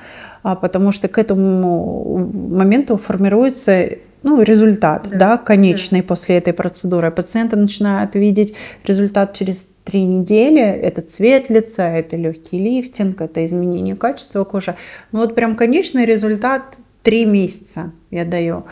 а 0.44 0.56
потому 0.56 0.92
что 0.92 1.08
к 1.08 1.18
этому 1.18 2.30
моменту 2.34 2.98
формируется 2.98 3.90
ну, 4.24 4.42
результат, 4.42 5.08
да, 5.10 5.18
да 5.18 5.38
конечный 5.38 6.02
да. 6.02 6.08
после 6.08 6.38
этой 6.38 6.54
процедуры. 6.54 7.12
Пациенты 7.12 7.56
начинают 7.56 8.16
видеть 8.16 8.56
результат 8.84 9.34
через 9.34 9.68
три 9.84 10.04
недели. 10.04 10.62
Это 10.62 11.02
цвет 11.02 11.50
лица, 11.50 11.88
это 11.88 12.18
легкий 12.18 12.58
лифтинг, 12.58 13.22
это 13.22 13.46
изменение 13.46 13.96
качества 13.96 14.44
кожи. 14.44 14.76
Ну 15.12 15.20
вот 15.20 15.36
прям 15.36 15.56
конечный 15.56 16.06
результат 16.06 16.78
три 17.04 17.26
месяца 17.26 17.92
я 18.12 18.26
даю. 18.26 18.66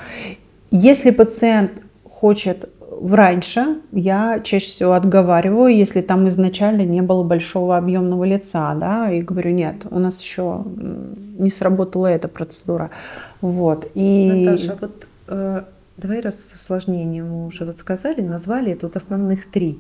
Если 0.72 1.12
пациент 1.12 1.72
хочет 2.04 2.70
раньше 3.02 3.82
я 3.92 4.40
чаще 4.40 4.68
всего 4.68 4.94
отговариваю, 4.94 5.76
если 5.76 6.02
там 6.02 6.28
изначально 6.28 6.82
не 6.84 7.02
было 7.02 7.24
большого 7.24 7.78
объемного 7.78 8.24
лица, 8.24 8.74
да, 8.76 9.12
и 9.12 9.22
говорю, 9.22 9.52
нет, 9.52 9.86
у 9.90 10.00
нас 10.00 10.22
еще 10.22 10.64
не 11.38 11.50
сработала 11.50 12.08
эта 12.08 12.28
процедура. 12.28 12.92
Вот. 13.42 13.90
И... 13.96 14.46
Наташа, 14.46 14.74
а 14.74 14.78
вот 14.82 15.08
э, 15.28 15.62
давай 15.98 16.22
раз 16.22 16.52
осложнение 16.54 17.24
мы 17.24 17.48
уже 17.48 17.66
вот 17.66 17.78
сказали, 17.78 18.22
назвали 18.22 18.74
тут 18.74 18.96
основных 18.96 19.50
три. 19.50 19.80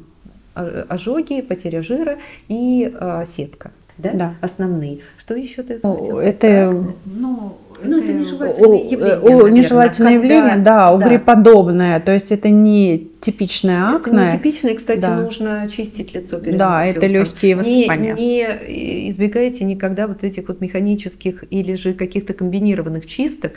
Ожоги, 0.54 1.42
потеря 1.42 1.82
жира 1.82 2.18
и 2.48 2.94
э, 2.98 3.24
сетка. 3.26 3.72
Да? 3.98 4.12
да. 4.14 4.34
Основные. 4.42 5.00
Что 5.18 5.36
еще 5.36 5.64
ты 5.64 5.80
заметила? 5.80 6.20
Это, 6.20 6.86
ну, 7.06 7.58
ну, 7.84 7.98
это, 7.98 8.14
нежелательное 8.14 8.84
явление. 8.84 9.18
О, 9.18 9.30
наверное, 9.30 9.52
нежелательное 9.52 10.20
когда... 10.20 10.36
явление, 10.36 10.64
да, 10.64 10.94
угреподобное. 10.94 12.00
Да. 12.00 12.06
То 12.06 12.14
есть 12.14 12.32
это 12.32 12.50
не 12.50 13.12
типичная 13.22 13.96
акне. 13.96 14.14
Это 14.14 14.36
нетипичное, 14.36 14.76
кстати, 14.76 15.02
да. 15.02 15.20
нужно 15.20 15.68
чистить 15.70 16.14
лицо 16.14 16.38
перед 16.38 16.58
Да, 16.58 16.78
морфеусом. 16.78 16.98
это 16.98 17.08
легкие 17.08 17.56
высыпания. 17.56 18.14
Не, 18.14 18.22
не 18.68 19.10
избегайте 19.10 19.66
никогда 19.66 20.08
вот 20.08 20.24
этих 20.24 20.48
вот 20.48 20.62
механических 20.62 21.44
или 21.50 21.74
же 21.74 21.94
каких-то 21.94 22.34
комбинированных 22.34 23.06
чисток 23.06 23.54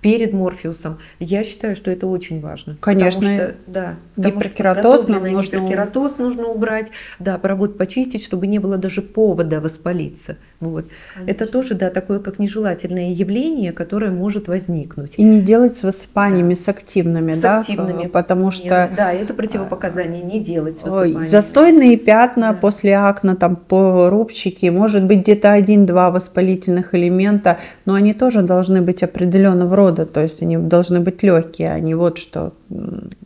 перед 0.00 0.32
морфеусом. 0.32 0.98
Я 1.20 1.44
считаю, 1.44 1.76
что 1.76 1.90
это 1.90 2.06
очень 2.06 2.40
важно. 2.40 2.76
Конечно. 2.80 3.20
Потому 3.20 3.36
что, 3.36 3.54
да, 3.66 3.94
гиперкератоз 4.16 5.08
нужно... 5.08 5.28
Гиперкератоз 5.28 6.18
нужно 6.18 6.48
убрать, 6.48 6.90
да, 7.18 7.38
поработать, 7.38 7.78
почистить, 7.78 8.24
чтобы 8.24 8.46
не 8.46 8.58
было 8.58 8.76
даже 8.76 9.02
повода 9.02 9.60
воспалиться. 9.60 10.36
Вот. 10.62 10.84
Это 11.26 11.46
тоже, 11.46 11.74
да, 11.74 11.90
такое 11.90 12.20
как 12.20 12.38
нежелательное 12.38 13.10
явление, 13.10 13.72
которое 13.72 14.12
может 14.12 14.46
возникнуть. 14.46 15.14
И 15.16 15.24
не 15.24 15.40
делать 15.40 15.76
с 15.76 15.82
высыпаниями, 15.82 16.54
да. 16.54 16.60
с 16.60 16.68
активными, 16.68 17.32
с 17.32 17.40
да? 17.40 17.58
активными. 17.58 18.06
Потому 18.06 18.52
что... 18.52 18.88
Да, 18.96 19.12
это 19.12 19.34
противопоказание, 19.34 20.22
не 20.22 20.38
делать 20.38 20.78
с 20.78 20.84
высыпаниями. 20.84 21.24
Застойные 21.24 21.96
пятна 21.96 22.52
да. 22.52 22.54
после 22.54 22.94
акне, 22.94 23.34
там, 23.34 23.56
по 23.56 24.08
рубчики, 24.08 24.66
может 24.66 25.04
быть 25.04 25.22
где-то 25.22 25.50
один-два 25.50 26.12
воспалительных 26.12 26.94
элемента, 26.94 27.58
но 27.84 27.94
они 27.94 28.14
тоже 28.14 28.42
должны 28.42 28.82
быть 28.82 29.02
определенного 29.02 29.74
рода, 29.74 30.06
то 30.06 30.22
есть 30.22 30.42
они 30.42 30.58
должны 30.58 31.00
быть 31.00 31.24
легкие, 31.24 31.72
а 31.72 31.80
не 31.80 31.96
вот 31.96 32.18
что 32.18 32.52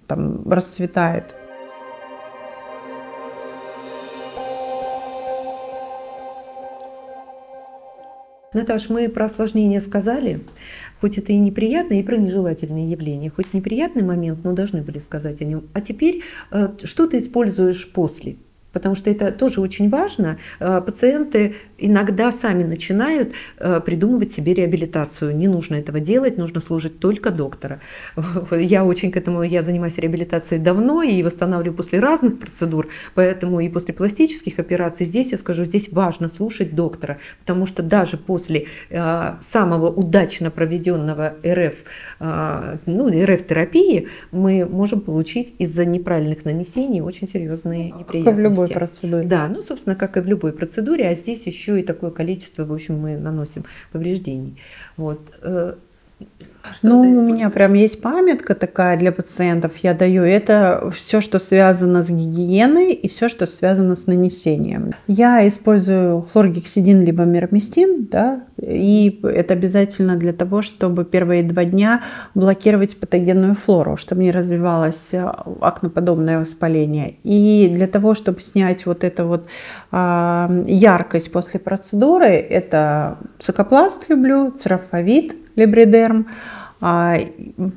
там 0.07 0.51
расцветает. 0.51 1.36
Наташ, 8.57 8.89
мы 8.89 9.11
про 9.11 9.27
осложнения 9.27 9.81
сказали, 9.81 10.41
хоть 11.03 11.19
это 11.19 11.31
и 11.31 11.37
неприятное, 11.37 12.01
и 12.01 12.03
про 12.03 12.17
нежелательные 12.17 12.91
явления. 12.91 13.29
Хоть 13.29 13.53
неприятный 13.53 14.03
момент, 14.03 14.39
но 14.45 14.53
должны 14.53 14.81
были 14.81 14.99
сказать 14.99 15.43
о 15.43 15.45
нем. 15.45 15.65
А 15.75 15.83
теперь, 15.83 16.23
э, 16.51 16.71
что 16.85 17.07
ты 17.07 17.19
используешь 17.19 17.93
после? 17.93 18.37
потому 18.73 18.95
что 18.95 19.09
это 19.09 19.33
тоже 19.33 19.63
очень 19.63 19.89
важно. 19.89 20.37
Э, 20.61 20.83
пациенты 20.83 21.55
иногда 21.79 22.33
сами 22.33 22.65
начинают 22.65 23.33
э, 23.59 23.81
придумывать 23.81 24.33
себе 24.33 24.55
реабилитацию. 24.55 25.35
Не 25.35 25.49
нужно 25.49 25.77
этого 25.77 26.01
делать, 26.01 26.39
нужно 26.39 26.61
служить 26.61 26.99
только 27.01 27.31
доктора. 27.31 27.81
Я 28.51 28.85
очень 28.85 29.11
к 29.11 29.17
этому, 29.17 29.43
я 29.43 29.63
занимаюсь 29.63 29.99
реабилитацией 29.99 30.63
давно 30.63 31.03
и 31.03 31.23
восстанавливаю 31.23 31.77
после 31.77 32.01
разных 32.01 32.39
процедур, 32.39 32.89
поэтому 33.15 33.61
и 33.61 33.69
после 33.69 33.95
пластических 33.95 34.59
операций 34.59 35.07
здесь, 35.07 35.33
я 35.33 35.39
скажу, 35.39 35.65
здесь 35.65 35.89
важно 35.93 36.29
слушать 36.29 36.75
доктора, 36.75 37.19
потому 37.41 37.67
что 37.67 37.83
даже 37.83 38.17
после 38.17 38.67
э, 38.91 39.35
самого 39.41 39.91
удачно 39.91 40.51
проведенного 40.51 41.35
РФ, 41.45 41.77
ну, 42.87 43.09
РФ-терапии 43.09 44.09
мы 44.31 44.67
можем 44.67 45.01
получить 45.01 45.55
из-за 45.59 45.85
неправильных 45.85 46.45
нанесений 46.45 47.01
очень 47.01 47.29
серьезные 47.29 47.93
неприятности 47.93 48.41
любой 48.41 48.69
процедуре. 48.69 49.27
Да, 49.27 49.49
ну, 49.49 49.63
собственно, 49.63 49.97
как 49.97 50.17
и 50.17 50.21
в 50.21 50.27
любой 50.27 50.53
процедуре, 50.53 51.09
а 51.09 51.15
здесь 51.15 51.47
еще 51.47 51.66
и 51.75 51.83
такое 51.83 52.11
количество, 52.11 52.65
в 52.65 52.73
общем, 52.73 53.01
мы 53.01 53.17
наносим 53.17 53.65
повреждений. 53.91 54.61
Вот. 54.97 55.21
Э, 55.43 55.75
ну, 56.83 57.01
у 57.01 57.23
меня 57.23 57.51
прям 57.51 57.75
есть 57.75 58.03
памятка 58.03 58.55
такая 58.55 58.99
для 58.99 59.13
пациентов. 59.13 59.77
Я 59.79 59.95
даю 59.95 60.23
это 60.23 60.91
все, 60.93 61.21
что 61.21 61.39
связано 61.39 62.03
с 62.03 62.11
гигиеной 62.11 62.93
и 62.93 63.09
все, 63.09 63.29
что 63.29 63.47
связано 63.47 63.97
с 63.97 64.07
нанесением. 64.07 64.93
Я 65.07 65.47
использую 65.47 66.23
хлоргексидин 66.23 67.03
либо 67.03 67.25
мироместин, 67.25 68.09
да, 68.11 68.43
и 68.61 69.21
это 69.23 69.55
обязательно 69.55 70.17
для 70.17 70.33
того, 70.33 70.63
чтобы 70.63 71.05
первые 71.05 71.43
два 71.43 71.65
дня 71.65 72.03
блокировать 72.35 72.99
патогенную 72.99 73.55
флору, 73.55 73.97
чтобы 73.97 74.23
не 74.23 74.31
развивалось 74.31 75.09
э, 75.13 75.25
акноподобное 75.61 76.41
воспаление. 76.41 77.17
И 77.23 77.71
для 77.73 77.87
того, 77.87 78.15
чтобы 78.15 78.41
снять 78.41 78.87
вот 78.87 79.05
эту 79.05 79.27
вот 79.27 79.47
а, 79.86 79.86
яркость 79.93 81.33
после 81.33 81.61
процедуры, 81.61 82.29
это 82.29 83.19
цикопласт 83.39 84.09
люблю, 84.09 84.51
церафовид, 84.51 85.37
либридерм, 85.55 86.27
а, 86.81 87.17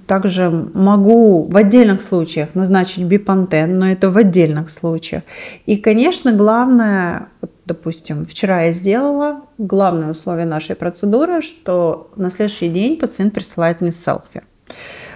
также 0.08 0.50
могу 0.50 1.44
в 1.44 1.56
отдельных 1.56 2.02
случаях 2.02 2.54
назначить 2.56 3.06
бипантен, 3.06 3.80
но 3.80 3.90
это 3.90 4.10
в 4.10 4.18
отдельных 4.18 4.70
случаях. 4.70 5.24
И, 5.66 5.78
конечно, 5.78 6.34
главное, 6.34 7.30
допустим, 7.66 8.26
вчера 8.26 8.64
я 8.64 8.74
сделала, 8.74 9.42
главное 9.58 10.12
условие 10.12 10.46
нашей 10.46 10.76
процедуры, 10.76 11.42
что 11.42 12.12
на 12.18 12.30
следующий 12.30 12.68
день 12.68 12.98
пациент 12.98 13.34
присылает 13.34 13.80
мне 13.80 13.92
селфи 13.92 14.42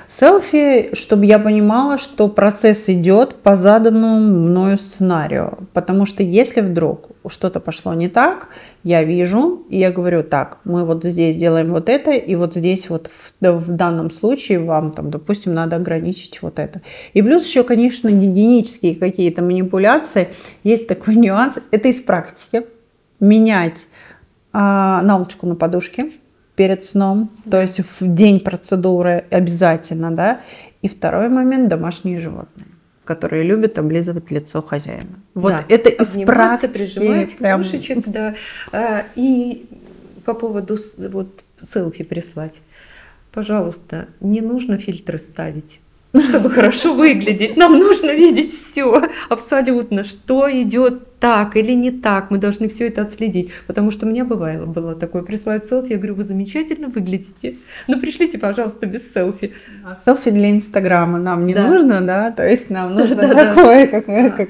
селфи, 0.08 0.94
чтобы 0.94 1.26
я 1.26 1.39
понимала, 1.39 1.98
что 1.98 2.28
процесс 2.28 2.84
идет 2.88 3.36
по 3.36 3.56
заданному 3.56 4.20
мною 4.20 4.78
сценарию. 4.78 5.68
Потому 5.74 6.06
что 6.06 6.24
если 6.24 6.62
вдруг 6.62 7.10
что-то 7.28 7.60
пошло 7.60 7.94
не 7.94 8.10
так, 8.10 8.50
я 8.84 9.04
вижу, 9.04 9.66
и 9.70 9.78
я 9.80 9.92
говорю, 9.92 10.24
так, 10.24 10.60
мы 10.66 10.86
вот 10.86 11.04
здесь 11.04 11.36
делаем 11.36 11.72
вот 11.72 11.89
это, 11.89 12.12
и 12.12 12.36
вот 12.36 12.56
здесь 12.56 12.89
вот 12.89 13.08
в, 13.08 13.34
в 13.42 13.72
данном 13.72 14.12
случае 14.12 14.60
вам 14.60 14.92
там, 14.92 15.10
допустим, 15.10 15.54
надо 15.54 15.78
ограничить 15.78 16.42
вот 16.42 16.60
это. 16.60 16.82
И 17.13 17.22
плюс 17.22 17.46
еще, 17.48 17.63
конечно, 17.63 18.10
гигиенические 18.10 18.96
какие-то 18.96 19.42
манипуляции. 19.42 20.30
Есть 20.63 20.88
такой 20.88 21.16
нюанс, 21.18 21.60
это 21.72 21.88
из 21.88 22.02
практики. 22.02 22.63
Менять 23.20 23.88
а, 24.52 25.02
наволочку 25.02 25.48
на 25.48 25.56
подушке, 25.56 26.12
перед 26.56 26.84
сном, 26.84 27.32
то 27.50 27.62
есть 27.62 27.80
в 27.80 28.13
день 28.13 28.39
процедуры 28.39 29.26
обязательно, 29.30 30.12
да. 30.12 30.42
И 30.82 30.88
второй 30.88 31.30
момент– 31.30 31.68
домашние 31.70 32.20
животные 32.20 32.68
которые 33.06 33.44
любят 33.44 33.78
облизывать 33.78 34.32
лицо 34.32 34.62
хозяина. 34.62 35.20
Вот 35.34 35.52
да, 35.52 35.66
это 35.68 35.89
из 35.89 36.26
практики. 36.26 36.72
прижимать 36.72 37.38
прям... 37.38 37.62
кошечек, 37.62 38.08
да. 38.08 38.34
А, 38.72 39.04
и 39.16 39.66
по 40.24 40.34
поводу 40.34 40.78
вот 41.10 41.44
селфи 41.62 42.04
прислать. 42.04 42.62
Пожалуйста, 43.34 44.08
не 44.22 44.42
нужно 44.42 44.78
фильтры 44.78 45.18
ставить 45.18 45.82
чтобы 46.21 46.49
хорошо 46.49 46.93
выглядеть. 46.93 47.58
Нам 47.58 47.80
нужно 47.80 48.12
видеть 48.12 48.52
все 48.52 49.02
абсолютно, 49.30 50.04
что 50.04 50.47
идет 50.52 51.19
так 51.19 51.56
или 51.56 51.71
не 51.71 51.91
так. 51.91 52.32
Мы 52.32 52.38
должны 52.38 52.67
все 52.67 52.88
это 52.88 53.02
отследить. 53.02 53.52
Потому 53.65 53.91
что 53.91 54.06
у 54.06 54.10
меня 54.10 54.26
бывало 54.26 54.65
было 54.65 54.93
такое, 54.93 55.23
присылают 55.23 55.65
селфи, 55.65 55.93
я 55.93 55.97
говорю, 55.97 56.15
вы 56.15 56.23
замечательно 56.23 56.89
выглядите. 56.89 57.56
Ну 57.88 57.99
пришлите, 57.99 58.38
пожалуйста, 58.38 58.86
без 58.86 59.12
селфи. 59.12 59.54
А 59.84 59.97
селфи 60.06 60.32
для 60.32 60.52
Инстаграма 60.52 61.19
нам 61.19 61.45
не 61.45 61.54
да. 61.54 61.67
нужно, 61.67 62.02
да? 62.02 62.32
То 62.32 62.47
есть 62.47 62.69
нам 62.69 62.93
нужно 62.95 63.28
такое, 63.28 63.88
как 63.88 64.49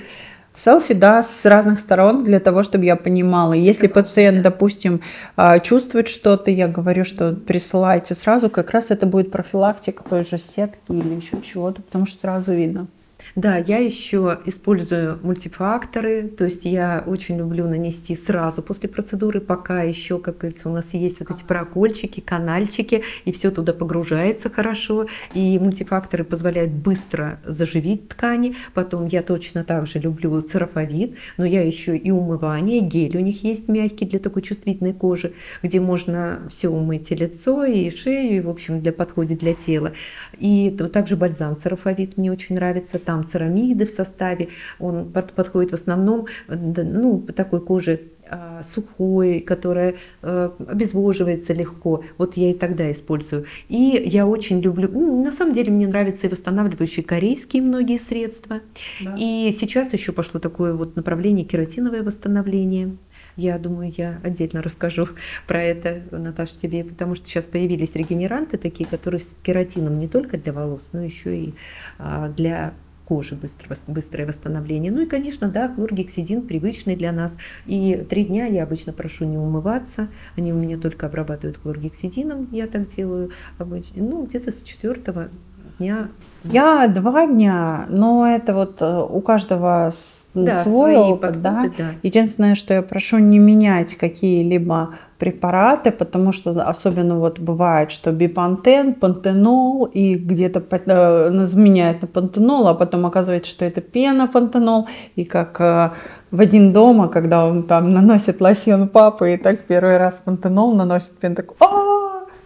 селфи, 0.53 0.93
да, 0.93 1.23
с 1.23 1.45
разных 1.45 1.79
сторон 1.79 2.23
для 2.23 2.39
того, 2.39 2.63
чтобы 2.63 2.85
я 2.85 2.95
понимала. 2.95 3.53
Если 3.53 3.87
пациент, 3.87 4.41
допустим, 4.41 5.01
а, 5.35 5.59
чувствует 5.59 6.07
что-то, 6.07 6.51
я 6.51 6.67
говорю, 6.67 7.03
что 7.03 7.33
присылайте 7.33 8.15
сразу, 8.15 8.49
как 8.49 8.71
раз 8.71 8.85
это 8.89 9.05
будет 9.05 9.31
профилактика 9.31 10.03
той 10.03 10.25
же 10.25 10.37
сетки 10.37 10.79
или 10.89 11.15
еще 11.15 11.41
чего-то, 11.41 11.81
потому 11.81 12.05
что 12.05 12.21
сразу 12.21 12.53
видно. 12.53 12.87
Да, 13.35 13.57
я 13.57 13.79
еще 13.79 14.37
использую 14.45 15.19
мультифакторы, 15.23 16.29
то 16.29 16.45
есть 16.45 16.65
я 16.65 17.03
очень 17.07 17.37
люблю 17.37 17.67
нанести 17.67 18.13
сразу 18.13 18.61
после 18.61 18.87
процедуры, 18.87 19.41
пока 19.41 19.81
еще, 19.81 20.19
как 20.19 20.37
говорится, 20.37 20.69
у 20.69 20.71
нас 20.71 20.93
есть 20.93 21.19
вот 21.19 21.31
эти 21.31 21.43
прокольчики, 21.43 22.19
канальчики, 22.19 23.01
и 23.25 23.31
все 23.31 23.49
туда 23.49 23.73
погружается 23.73 24.51
хорошо, 24.51 25.07
и 25.33 25.57
мультифакторы 25.57 26.23
позволяют 26.23 26.73
быстро 26.73 27.39
заживить 27.43 28.07
ткани. 28.09 28.55
Потом 28.75 29.07
я 29.07 29.23
точно 29.23 29.63
так 29.63 29.87
же 29.87 29.97
люблю 29.97 30.39
церафовид, 30.41 31.17
но 31.37 31.45
я 31.45 31.63
еще 31.65 31.97
и 31.97 32.11
умывание, 32.11 32.81
гель 32.81 33.17
у 33.17 33.19
них 33.19 33.43
есть 33.43 33.67
мягкий 33.67 34.05
для 34.05 34.19
такой 34.19 34.43
чувствительной 34.43 34.93
кожи, 34.93 35.33
где 35.63 35.79
можно 35.79 36.47
все 36.51 36.69
умыть 36.69 37.11
и 37.11 37.15
лицо, 37.15 37.65
и 37.65 37.89
шею, 37.89 38.37
и, 38.37 38.41
в 38.41 38.49
общем, 38.49 38.79
для 38.79 38.93
подходит 38.93 39.39
для 39.39 39.55
тела. 39.55 39.93
И 40.37 40.69
также 40.69 41.15
бальзам 41.15 41.57
церафовид 41.57 42.15
мне 42.17 42.31
очень 42.31 42.53
нравится, 42.53 42.99
там 42.99 43.22
церамиды 43.23 43.85
в 43.85 43.89
составе, 43.89 44.49
он 44.79 45.11
подходит 45.11 45.71
в 45.71 45.75
основном 45.75 46.27
ну, 46.47 47.19
такой 47.35 47.61
коже 47.61 48.01
а, 48.29 48.63
сухой, 48.63 49.41
которая 49.41 49.95
э, 50.21 50.49
обезвоживается 50.67 51.53
легко. 51.53 52.03
Вот 52.17 52.37
я 52.37 52.51
и 52.51 52.53
тогда 52.53 52.89
использую. 52.89 53.45
И 53.67 54.01
я 54.05 54.25
очень 54.25 54.61
люблю, 54.61 54.89
ну, 54.91 55.23
на 55.23 55.31
самом 55.31 55.53
деле 55.53 55.71
мне 55.71 55.87
нравятся 55.87 56.27
и 56.27 56.29
восстанавливающие 56.29 57.03
корейские 57.03 57.61
многие 57.61 57.97
средства. 57.97 58.61
Да. 59.03 59.15
И 59.19 59.51
сейчас 59.51 59.93
еще 59.93 60.13
пошло 60.13 60.39
такое 60.39 60.73
вот 60.73 60.95
направление 60.95 61.45
кератиновое 61.45 62.01
восстановление. 62.01 62.95
Я 63.35 63.57
думаю, 63.57 63.93
я 63.97 64.19
отдельно 64.23 64.61
расскажу 64.61 65.09
про 65.47 65.61
это, 65.61 66.01
Наташа, 66.11 66.57
тебе, 66.57 66.83
потому 66.85 67.15
что 67.15 67.27
сейчас 67.27 67.45
появились 67.45 67.93
регенеранты 67.93 68.57
такие, 68.57 68.87
которые 68.87 69.19
с 69.19 69.35
кератином 69.43 69.99
не 69.99 70.07
только 70.07 70.37
для 70.37 70.53
волос, 70.53 70.91
но 70.93 71.03
еще 71.03 71.37
и 71.37 71.53
а, 71.99 72.29
для 72.29 72.73
кожи, 73.13 73.35
быстро, 73.35 73.75
быстрое 73.87 74.25
восстановление. 74.25 74.91
Ну 74.91 75.01
и, 75.01 75.05
конечно, 75.05 75.47
да, 75.47 75.69
хлоргексидин 75.69 76.41
привычный 76.41 76.95
для 76.95 77.11
нас. 77.11 77.37
И 77.67 78.03
три 78.09 78.25
дня 78.25 78.47
я 78.47 78.63
обычно 78.63 78.91
прошу 78.91 79.25
не 79.25 79.37
умываться. 79.37 80.07
Они 80.35 80.51
у 80.51 80.55
меня 80.55 80.79
только 80.79 81.05
обрабатывают 81.05 81.59
хлоргексидином, 81.61 82.47
я 82.51 82.65
так 82.65 82.87
делаю 82.87 83.29
обычно. 83.59 84.03
Ну, 84.03 84.25
где-то 84.25 84.51
с 84.51 84.63
четвертого 84.63 85.29
дня. 85.77 86.07
Я 86.43 86.87
два 86.87 87.27
дня, 87.27 87.85
но 87.89 88.27
это 88.27 88.55
вот 88.55 88.81
э, 88.81 89.07
у 89.07 89.21
каждого 89.21 89.91
да, 90.33 90.63
свой 90.63 90.95
опыт, 90.95 91.33
подходы, 91.35 91.39
да? 91.39 91.71
да. 91.77 91.85
Единственное, 92.01 92.55
что 92.55 92.73
я 92.73 92.81
прошу 92.81 93.19
не 93.19 93.37
менять 93.37 93.95
какие-либо 93.95 94.95
препараты, 95.23 95.91
потому 95.91 96.33
что 96.33 96.51
особенно 96.69 97.17
вот 97.17 97.39
бывает, 97.39 97.91
что 97.91 98.11
бипантен, 98.11 98.93
пантенол 98.93 99.85
и 99.85 100.15
где-то 100.15 100.61
э, 100.69 101.45
заменяет 101.45 102.01
на 102.01 102.07
пантенол, 102.07 102.67
а 102.67 102.73
потом 102.73 103.05
оказывается, 103.05 103.49
что 103.49 103.63
это 103.63 103.79
пена 103.79 104.27
пантенол, 104.27 104.87
и 105.15 105.23
как 105.23 105.61
э, 105.61 105.91
в 106.31 106.41
один 106.41 106.73
дома, 106.73 107.07
когда 107.07 107.45
он 107.45 107.63
там 107.63 107.89
наносит 107.89 108.41
лосьон 108.41 108.89
папы, 108.89 109.33
и 109.33 109.37
так 109.37 109.61
первый 109.61 109.97
раз 109.97 110.19
пантенол 110.25 110.75
наносит 110.75 111.17
пен, 111.19 111.35
такой, 111.35 111.55
а 111.61 111.92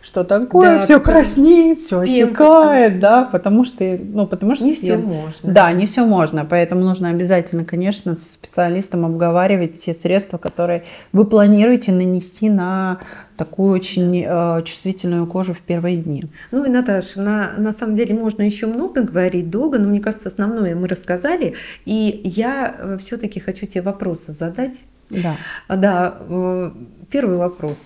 что 0.02 0.24
такое, 0.24 0.78
да, 0.78 0.84
все 0.84 1.00
краснеет, 1.00 1.80
все 1.80 2.00
отекает, 2.00 3.00
да, 3.00 3.24
потому 3.24 3.66
что, 3.66 3.84
ну, 3.84 4.28
потому 4.28 4.56
что 4.56 4.66
не 4.66 4.74
все 4.74 4.98
можно. 4.98 5.52
Да, 5.52 5.72
не 5.74 5.86
все 5.86 6.06
можно, 6.06 6.46
поэтому 6.46 6.82
нужно 6.82 7.10
обязательно, 7.10 7.66
конечно, 7.66 8.16
с 8.16 8.34
специалистом 8.34 9.06
обговаривать 9.06 9.80
те 9.80 9.94
средства, 9.94 10.38
которые 10.38 10.84
вы 11.12 11.26
планируете 11.26 11.92
нанести 11.92 12.50
на 12.50 13.00
такую 13.36 13.74
очень 13.74 14.24
э, 14.26 14.64
чувствительную 14.64 15.28
кожу 15.28 15.54
в 15.54 15.62
первые 15.62 15.98
дни. 15.98 16.26
Ну 16.52 16.64
и 16.64 16.70
Наташа, 16.70 17.22
на, 17.22 17.54
на 17.58 17.72
самом 17.72 17.96
деле 17.96 18.16
можно 18.16 18.42
еще 18.42 18.68
много 18.68 19.02
говорить, 19.02 19.50
долго, 19.50 19.78
но 19.78 19.88
мне 19.88 20.00
кажется, 20.00 20.30
основное 20.30 20.76
мы 20.76 20.88
рассказали, 20.88 21.56
и 21.86 22.22
я 22.24 22.76
э, 22.78 22.98
все-таки 23.00 23.40
хочу 23.40 23.66
тебе 23.66 23.82
вопросы 23.82 24.32
задать. 24.32 24.82
Да. 25.10 25.36
Да, 25.70 26.18
э, 26.28 26.72
первый 27.10 27.38
вопрос. 27.38 27.78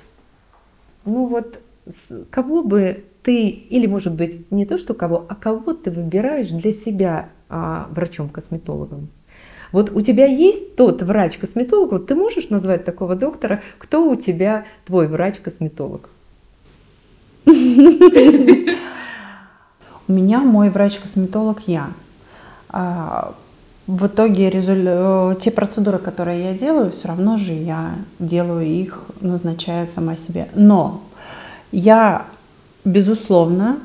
Ну 1.05 1.27
вот 1.27 1.59
кого 2.29 2.63
бы 2.63 3.03
ты, 3.23 3.47
или 3.49 3.87
может 3.87 4.13
быть 4.13 4.51
не 4.51 4.65
то, 4.65 4.77
что 4.77 4.93
кого, 4.93 5.25
а 5.27 5.35
кого 5.35 5.73
ты 5.73 5.91
выбираешь 5.91 6.49
для 6.49 6.71
себя 6.71 7.29
а, 7.49 7.87
врачом-косметологом? 7.91 9.09
Вот 9.71 9.91
у 9.91 10.01
тебя 10.01 10.25
есть 10.25 10.75
тот 10.75 11.01
врач-косметолог, 11.01 11.91
вот 11.91 12.07
ты 12.07 12.15
можешь 12.15 12.49
назвать 12.49 12.83
такого 12.83 13.15
доктора, 13.15 13.61
кто 13.77 14.09
у 14.09 14.15
тебя 14.15 14.65
твой 14.85 15.07
врач-косметолог? 15.07 16.09
У 17.45 17.51
меня 20.13 20.39
мой 20.39 20.69
врач-косметолог 20.69 21.61
я. 21.67 21.91
А, 22.69 23.33
в 23.87 24.07
итоге 24.07 24.49
резуль... 24.49 25.35
те 25.41 25.51
процедуры, 25.51 25.99
которые 25.99 26.51
я 26.51 26.53
делаю, 26.53 26.91
все 26.91 27.07
равно 27.07 27.37
же 27.37 27.53
я 27.53 27.95
делаю 28.19 28.65
их, 28.65 29.05
назначая 29.21 29.87
сама 29.87 30.15
себе. 30.15 30.49
Но 30.53 31.01
я, 31.71 32.25
безусловно, 32.85 33.79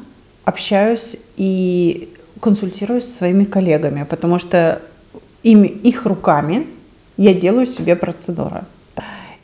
общаюсь 0.45 1.17
и 1.37 2.13
консультируюсь 2.41 3.05
со 3.05 3.19
своими 3.19 3.45
коллегами, 3.45 4.05
потому 4.09 4.39
что 4.39 4.81
ими, 5.43 5.67
их 5.69 6.07
руками 6.07 6.67
я 7.17 7.35
делаю 7.35 7.67
себе 7.67 7.97
процедуры. 7.97 8.65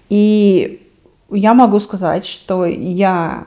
И 0.09 0.87
я 1.31 1.55
могу 1.55 1.81
сказать, 1.81 2.27
что 2.27 2.67
я 2.67 3.47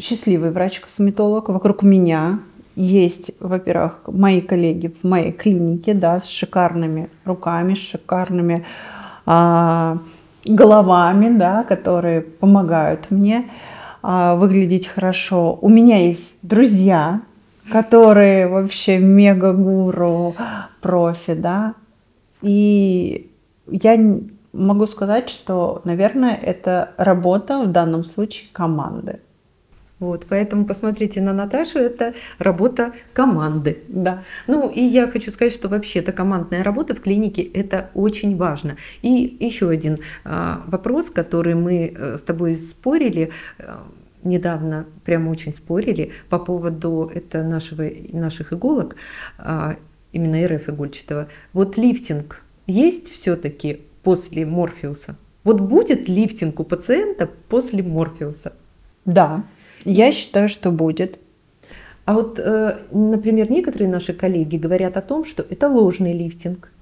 счастливый 0.00 0.50
врач-косметолог. 0.50 1.48
Вокруг 1.48 1.82
меня 1.82 2.40
есть, 2.76 3.32
во-первых, 3.40 4.00
мои 4.06 4.40
коллеги 4.40 4.92
в 5.00 5.04
моей 5.04 5.32
клинике, 5.32 5.94
да, 5.94 6.20
с 6.20 6.28
шикарными 6.28 7.10
руками, 7.24 7.74
с 7.74 7.78
шикарными 7.78 8.64
а, 9.24 9.98
головами, 10.46 11.36
да, 11.36 11.64
которые 11.64 12.20
помогают 12.20 13.10
мне 13.10 13.50
выглядеть 14.02 14.86
хорошо. 14.86 15.58
У 15.60 15.68
меня 15.68 16.06
есть 16.06 16.34
друзья, 16.42 17.22
которые 17.70 18.46
вообще 18.48 18.98
мега-гуру, 18.98 20.34
профи, 20.80 21.34
да. 21.34 21.74
И 22.42 23.30
я 23.66 23.98
могу 24.52 24.86
сказать, 24.86 25.28
что, 25.28 25.80
наверное, 25.84 26.34
это 26.34 26.90
работа 26.96 27.62
в 27.62 27.72
данном 27.72 28.04
случае 28.04 28.48
команды. 28.52 29.20
Вот, 29.98 30.26
поэтому 30.28 30.66
посмотрите 30.66 31.22
на 31.22 31.32
Наташу, 31.32 31.78
это 31.78 32.12
работа 32.38 32.92
команды. 33.14 33.78
Да. 33.88 34.24
Ну 34.46 34.68
и 34.68 34.80
я 34.80 35.08
хочу 35.08 35.30
сказать, 35.30 35.54
что 35.54 35.68
вообще 35.68 36.00
эта 36.00 36.12
командная 36.12 36.62
работа 36.62 36.94
в 36.94 37.00
клинике 37.00 37.42
это 37.42 37.90
очень 37.94 38.36
важно. 38.36 38.76
И 39.00 39.36
еще 39.40 39.70
один 39.70 39.98
а, 40.24 40.62
вопрос, 40.66 41.08
который 41.08 41.54
мы 41.54 41.94
э, 41.96 42.18
с 42.18 42.22
тобой 42.22 42.56
спорили 42.56 43.30
э, 43.58 43.74
недавно, 44.22 44.84
прямо 45.04 45.30
очень 45.30 45.54
спорили 45.54 46.12
по 46.28 46.38
поводу 46.38 47.10
это 47.14 47.42
нашего, 47.42 47.84
наших 48.12 48.52
иголок, 48.52 48.96
а, 49.38 49.76
именно 50.12 50.46
РФ 50.46 50.68
игольчатого. 50.68 51.28
Вот 51.54 51.78
лифтинг 51.78 52.42
есть 52.66 53.10
все-таки 53.10 53.80
после 54.02 54.44
Морфеуса? 54.44 55.16
Вот 55.42 55.60
будет 55.60 56.08
лифтинг 56.08 56.60
у 56.60 56.64
пациента 56.64 57.30
после 57.48 57.82
Морфеуса? 57.82 58.52
Да. 59.06 59.44
Я 59.86 60.10
считаю, 60.10 60.48
что 60.48 60.72
будет. 60.72 61.20
А 62.06 62.14
вот, 62.14 62.40
э, 62.40 62.78
например, 62.90 63.48
некоторые 63.50 63.88
наши 63.88 64.12
коллеги 64.12 64.56
говорят 64.56 64.96
о 64.96 65.00
том, 65.00 65.24
что 65.24 65.46
это 65.48 65.68
ложный 65.68 66.12
лифтинг. 66.12 66.72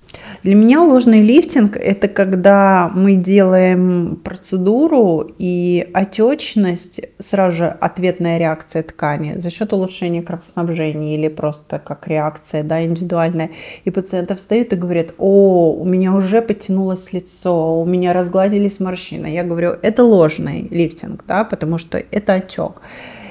Для 0.43 0.55
меня 0.55 0.83
ложный 0.83 1.23
лифтинг– 1.23 1.77
это 1.79 2.07
когда 2.09 2.91
мы 2.95 3.15
делаем 3.17 4.21
процедуру, 4.23 5.31
и 5.39 5.89
отечность, 5.95 7.01
сразу 7.19 7.57
же 7.57 7.67
ответная 7.67 8.39
реакция 8.39 8.83
ткани 8.83 9.39
за 9.39 9.51
счет 9.51 9.73
улучшения 9.73 10.23
кровоснабжения 10.23 11.17
или 11.17 11.29
просто 11.29 11.79
как 11.79 12.09
реакция 12.09 12.63
да, 12.63 12.85
индивидуальная. 12.85 13.51
И 13.85 13.91
пациент 13.91 14.31
встает 14.37 14.73
и 14.73 14.77
говорит, 14.77 15.15
о, 15.19 15.73
у 15.73 15.85
меня 15.85 16.13
уже 16.13 16.43
потянулось 16.43 17.13
лицо, 17.13 17.81
у 17.81 17.85
меня 17.87 18.13
разгладились 18.13 18.81
морщины. 18.81 19.27
Я 19.27 19.45
говорю, 19.45 19.71
это 19.81 20.05
ложный 20.05 20.69
лифтинг, 20.71 21.25
да, 21.27 21.45
потому 21.45 21.79
что 21.79 22.03
это 22.11 22.35
отек. 22.35 22.83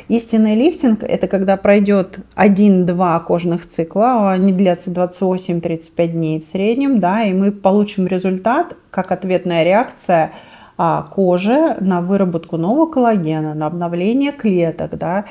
Истинный 0.10 0.56
лифтинг– 0.56 1.02
это 1.04 1.28
когда 1.28 1.56
пройдет 1.58 2.20
1-2 2.36 3.24
кожных 3.24 3.68
цикла, 3.68 4.32
они 4.32 4.52
длятся 4.52 4.92
28-35 4.92 6.08
дней 6.08 6.40
в 6.40 6.44
среднем, 6.44 7.00
да, 7.00 7.24
и 7.24 7.34
мы 7.34 7.52
получим 7.52 8.08
результат 8.08 8.76
как 8.92 9.12
ответная 9.12 9.64
реакция 9.64 10.34
а, 10.78 11.04
кожи 11.04 11.76
на 11.80 12.02
выработку 12.02 12.58
нового 12.58 12.86
коллагена, 12.86 13.54
на 13.54 13.68
обновление 13.68 14.32
клеток, 14.32 14.98
да. 14.98 15.26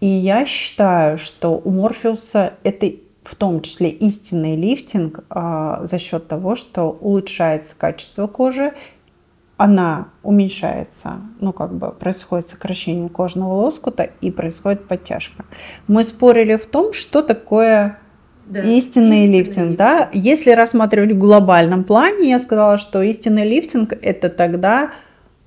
И 0.00 0.06
я 0.06 0.46
считаю, 0.46 1.18
что 1.18 1.60
у 1.62 1.70
Морфеуса 1.70 2.54
это 2.62 2.90
в 3.24 3.36
том 3.36 3.62
числе 3.62 3.88
истинный 3.88 4.54
лифтинг 4.54 5.24
а, 5.30 5.84
за 5.84 5.98
счет 5.98 6.28
того, 6.28 6.54
что 6.54 6.90
улучшается 6.90 7.74
качество 7.76 8.26
кожи 8.26 8.74
она 9.56 10.08
уменьшается, 10.22 11.20
ну 11.40 11.52
как 11.52 11.74
бы 11.74 11.92
происходит 11.92 12.48
сокращение 12.48 13.08
кожного 13.08 13.54
лоскута 13.54 14.10
и 14.20 14.30
происходит 14.30 14.88
подтяжка. 14.88 15.44
Мы 15.86 16.02
спорили 16.02 16.56
в 16.56 16.66
том, 16.66 16.92
что 16.92 17.22
такое 17.22 17.98
да, 18.46 18.60
истинный, 18.60 18.78
истинный 18.78 19.26
лифтинг, 19.26 19.56
лифтинг, 19.56 19.78
да. 19.78 20.10
Если 20.12 20.50
рассматривать 20.50 21.12
в 21.12 21.18
глобальном 21.18 21.84
плане, 21.84 22.30
я 22.30 22.38
сказала, 22.38 22.78
что 22.78 23.00
истинный 23.02 23.48
лифтинг 23.48 23.92
это 23.92 24.28
тогда 24.28 24.90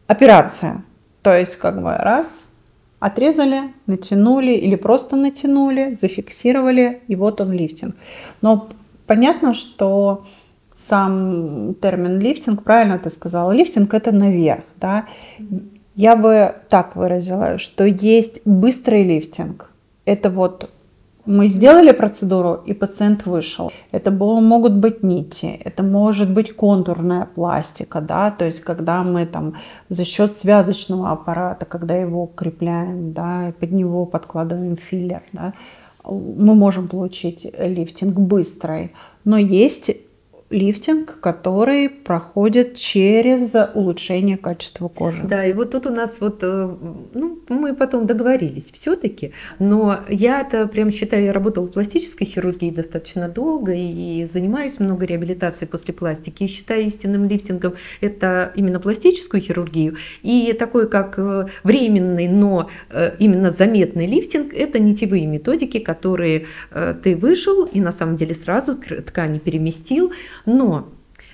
операция. 0.07 0.83
То 1.21 1.37
есть 1.37 1.57
как 1.57 1.81
бы 1.81 1.93
раз 1.93 2.47
отрезали, 2.99 3.73
натянули 3.85 4.53
или 4.53 4.75
просто 4.75 5.15
натянули, 5.15 5.97
зафиксировали, 5.99 7.01
и 7.07 7.15
вот 7.15 7.41
он 7.41 7.51
лифтинг. 7.51 7.95
Но 8.41 8.69
понятно, 9.05 9.53
что 9.53 10.25
сам 10.89 11.75
термин 11.81 12.19
лифтинг, 12.19 12.63
правильно 12.63 12.99
ты 12.99 13.09
сказала, 13.09 13.51
лифтинг 13.51 13.93
это 13.93 14.11
наверх, 14.11 14.63
да. 14.79 15.05
Я 15.95 16.15
бы 16.15 16.55
так 16.69 16.95
выразила, 16.95 17.57
что 17.57 17.83
есть 17.85 18.41
быстрый 18.45 19.03
лифтинг. 19.03 19.71
Это 20.05 20.29
вот 20.29 20.69
мы 21.27 21.49
сделали 21.49 21.91
процедуру, 21.91 22.63
и 22.65 22.73
пациент 22.73 23.25
вышел. 23.25 23.71
Это 23.91 24.11
было, 24.11 24.39
могут 24.39 24.73
быть 24.73 25.03
нити, 25.03 25.59
это 25.65 25.83
может 25.83 26.31
быть 26.31 26.55
контурная 26.55 27.25
пластика, 27.25 27.99
да, 27.99 28.31
то 28.31 28.45
есть 28.45 28.61
когда 28.61 29.03
мы 29.03 29.25
там 29.25 29.55
за 29.89 30.05
счет 30.05 30.31
связочного 30.31 31.11
аппарата, 31.11 31.65
когда 31.65 31.95
его 31.95 32.23
укрепляем, 32.23 33.11
да, 33.11 33.49
и 33.49 33.51
под 33.51 33.71
него 33.71 34.05
подкладываем 34.05 34.77
филлер, 34.77 35.21
да, 35.33 35.53
мы 36.05 36.55
можем 36.55 36.87
получить 36.87 37.45
лифтинг 37.59 38.17
быстрый. 38.17 38.93
Но 39.25 39.37
есть 39.37 39.91
лифтинг, 40.49 41.19
который 41.19 41.89
проходит 41.89 42.75
через 42.75 43.51
улучшение 43.73 44.37
качества 44.37 44.87
кожи. 44.87 45.23
Да, 45.23 45.45
и 45.45 45.51
вот 45.51 45.71
тут 45.71 45.87
у 45.87 45.89
нас 45.89 46.21
вот, 46.21 46.39
э, 46.41 46.75
ну, 47.13 47.39
мы 47.49 47.75
потом 47.75 48.07
договорились 48.07 48.71
все-таки, 48.71 49.33
но 49.59 49.99
я 50.07 50.41
это 50.41 50.67
прям 50.67 50.91
считаю, 50.91 51.25
я 51.25 51.33
работала 51.33 51.67
в 51.67 51.71
пластической 51.71 52.25
хирургии 52.25 52.71
достаточно 52.71 53.27
долго 53.27 53.73
и 53.73 54.25
занимаюсь 54.25 54.79
много 54.79 55.05
реабилитацией 55.05 55.69
после 55.69 55.93
пластики, 55.93 56.43
и 56.43 56.47
считаю 56.47 56.85
истинным 56.85 57.27
лифтингом 57.27 57.73
это 57.99 58.53
именно 58.55 58.79
пластическую 58.79 59.41
хирургию, 59.41 59.97
и 60.21 60.53
такой 60.53 60.89
как 60.89 61.15
э, 61.17 61.47
временный, 61.63 62.29
но 62.29 62.69
э, 62.89 63.15
именно 63.19 63.51
заметный 63.51 64.07
лифтинг, 64.07 64.53
это 64.53 64.79
нитевые 64.79 65.25
методики, 65.25 65.79
которые 65.79 66.45
ты 67.03 67.15
вышел 67.15 67.65
и 67.65 67.79
на 67.79 67.91
самом 67.91 68.15
деле 68.15 68.33
сразу 68.33 68.75
ткани 68.75 69.39
переместил, 69.39 70.11
но 70.47 70.89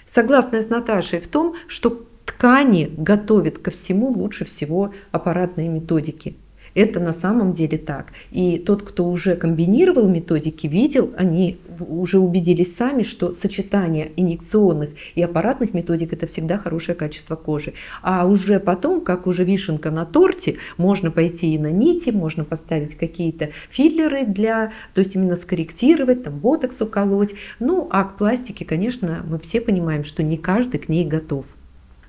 согласна 0.05 0.61
с 0.61 0.69
Наташей 0.69 1.21
в 1.21 1.27
том, 1.29 1.55
что 1.67 2.05
ткани 2.25 2.93
готовят 2.97 3.59
ко 3.59 3.71
всему 3.71 4.09
лучше 4.09 4.43
всего 4.43 4.93
аппаратные 5.11 5.69
методики. 5.69 6.35
Это 6.75 6.99
на 6.99 7.13
самом 7.13 7.53
деле 7.53 7.77
так. 7.77 8.07
И 8.31 8.57
тот, 8.57 8.83
кто 8.83 9.05
уже 9.05 9.35
комбинировал 9.35 10.07
методики, 10.07 10.67
видел, 10.67 11.13
они 11.17 11.59
уже 11.79 12.19
убедились 12.19 12.75
сами, 12.75 13.03
что 13.03 13.31
сочетание 13.31 14.11
инъекционных 14.15 14.89
и 15.15 15.21
аппаратных 15.21 15.73
методик 15.73 16.13
это 16.13 16.27
всегда 16.27 16.57
хорошее 16.57 16.95
качество 16.95 17.35
кожи. 17.35 17.73
А 18.01 18.27
уже 18.27 18.59
потом, 18.59 19.01
как 19.01 19.27
уже 19.27 19.43
вишенка 19.43 19.91
на 19.91 20.05
торте, 20.05 20.57
можно 20.77 21.11
пойти 21.11 21.53
и 21.53 21.59
на 21.59 21.71
нити, 21.71 22.09
можно 22.09 22.43
поставить 22.43 22.95
какие-то 22.95 23.49
филлеры 23.69 24.25
для, 24.25 24.71
то 24.93 24.99
есть 24.99 25.15
именно 25.15 25.35
скорректировать, 25.35 26.23
там 26.23 26.39
ботокс 26.39 26.81
уколоть. 26.81 27.35
Ну, 27.59 27.87
а 27.91 28.03
к 28.03 28.17
пластике, 28.17 28.65
конечно, 28.65 29.23
мы 29.27 29.39
все 29.39 29.61
понимаем, 29.61 30.03
что 30.03 30.23
не 30.23 30.37
каждый 30.37 30.79
к 30.79 30.89
ней 30.89 31.05
готов. 31.05 31.55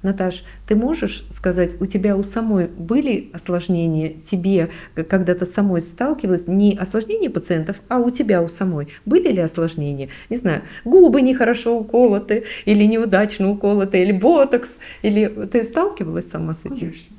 Наташ, 0.04 0.44
ты 0.68 0.76
можешь 0.76 1.26
сказать, 1.30 1.80
у 1.80 1.86
тебя 1.86 2.14
у 2.14 2.22
самой 2.22 2.66
были 2.66 3.30
осложнения, 3.32 4.10
тебе 4.10 4.68
когда-то 4.94 5.46
самой 5.46 5.80
сталкивалась, 5.80 6.46
не 6.46 6.76
осложнения 6.76 7.30
пациентов, 7.30 7.80
а 7.88 7.98
у 7.98 8.10
тебя 8.10 8.42
у 8.42 8.48
самой 8.48 8.88
были 9.06 9.30
ли 9.30 9.40
осложнения? 9.40 10.10
Не 10.28 10.36
знаю, 10.36 10.60
губы 10.84 11.22
нехорошо 11.22 11.78
уколоты, 11.78 12.44
или 12.66 12.84
неудачно 12.84 13.50
уколоты, 13.50 14.02
или 14.02 14.12
ботокс, 14.12 14.78
или 15.00 15.26
ты 15.50 15.64
сталкивалась 15.64 16.28
сама 16.30 16.52
с 16.52 16.66
этим? 16.66 16.90
Конечно. 16.90 17.16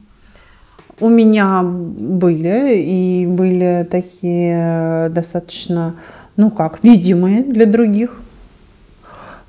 У 0.99 1.09
меня 1.09 1.63
были, 1.63 2.77
и 2.77 3.25
были 3.25 3.87
такие 3.89 5.09
достаточно, 5.09 5.95
ну 6.37 6.51
как, 6.51 6.83
видимые 6.83 7.41
для 7.41 7.65
других. 7.65 8.21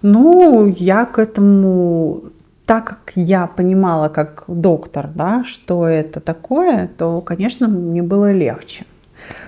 Ну, 0.01 0.67
я 0.67 1.05
к 1.05 1.19
этому 1.19 2.25
так 2.67 2.85
как 2.85 3.13
я 3.15 3.47
понимала 3.47 4.09
как 4.09 4.45
доктор, 4.49 5.09
да, 5.15 5.45
что 5.45 5.87
это 5.87 6.21
такое, 6.21 6.89
то, 6.99 7.21
конечно, 7.21 7.69
мне 7.69 8.03
было 8.03 8.33
легче. 8.33 8.85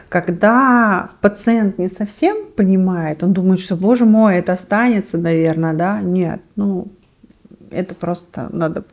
Когда 0.09 1.11
пациент 1.21 1.79
не 1.79 1.89
совсем 1.89 2.47
понимает, 2.57 3.23
он 3.23 3.33
думает, 3.33 3.61
что, 3.61 3.77
боже 3.77 4.07
мой, 4.07 4.37
это 4.37 4.53
останется, 4.53 5.19
наверное, 5.19 5.75
да, 5.75 6.01
нет, 6.01 6.41
ну, 6.57 6.87
это 7.71 7.95
просто 7.95 8.49
надо 8.51 8.85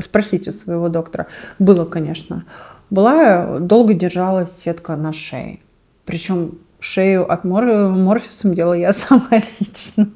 спросить 0.00 0.48
у 0.48 0.52
своего 0.52 0.88
доктора. 0.88 1.26
Было, 1.58 1.84
конечно. 1.84 2.44
Была, 2.90 3.58
долго 3.58 3.94
держалась 3.94 4.56
сетка 4.56 4.96
на 4.96 5.12
шее. 5.12 5.60
Причем 6.04 6.58
шею 6.80 7.30
от 7.30 7.44
мор... 7.44 7.64
морфисом 7.64 8.54
делала 8.54 8.74
я 8.74 8.92
сама 8.94 9.30
лично. 9.58 10.08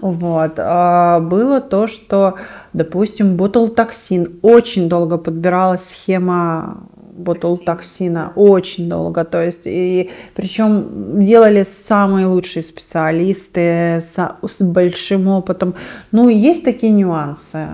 Вот. 0.00 0.52
А 0.58 1.20
было 1.20 1.60
то, 1.60 1.86
что, 1.86 2.36
допустим, 2.72 3.36
ботулотоксин. 3.36 4.38
Очень 4.42 4.88
долго 4.88 5.18
подбиралась 5.18 5.84
схема 5.88 6.88
ботулотоксина. 7.18 8.32
Очень 8.36 8.88
долго. 8.88 9.24
То 9.24 9.42
есть, 9.42 9.62
и 9.66 10.10
причем 10.34 11.22
делали 11.22 11.64
самые 11.64 12.26
лучшие 12.26 12.62
специалисты 12.62 14.00
с, 14.00 14.14
с 14.16 14.62
большим 14.62 15.28
опытом. 15.28 15.74
Ну, 16.12 16.28
есть 16.28 16.64
такие 16.64 16.92
нюансы. 16.92 17.68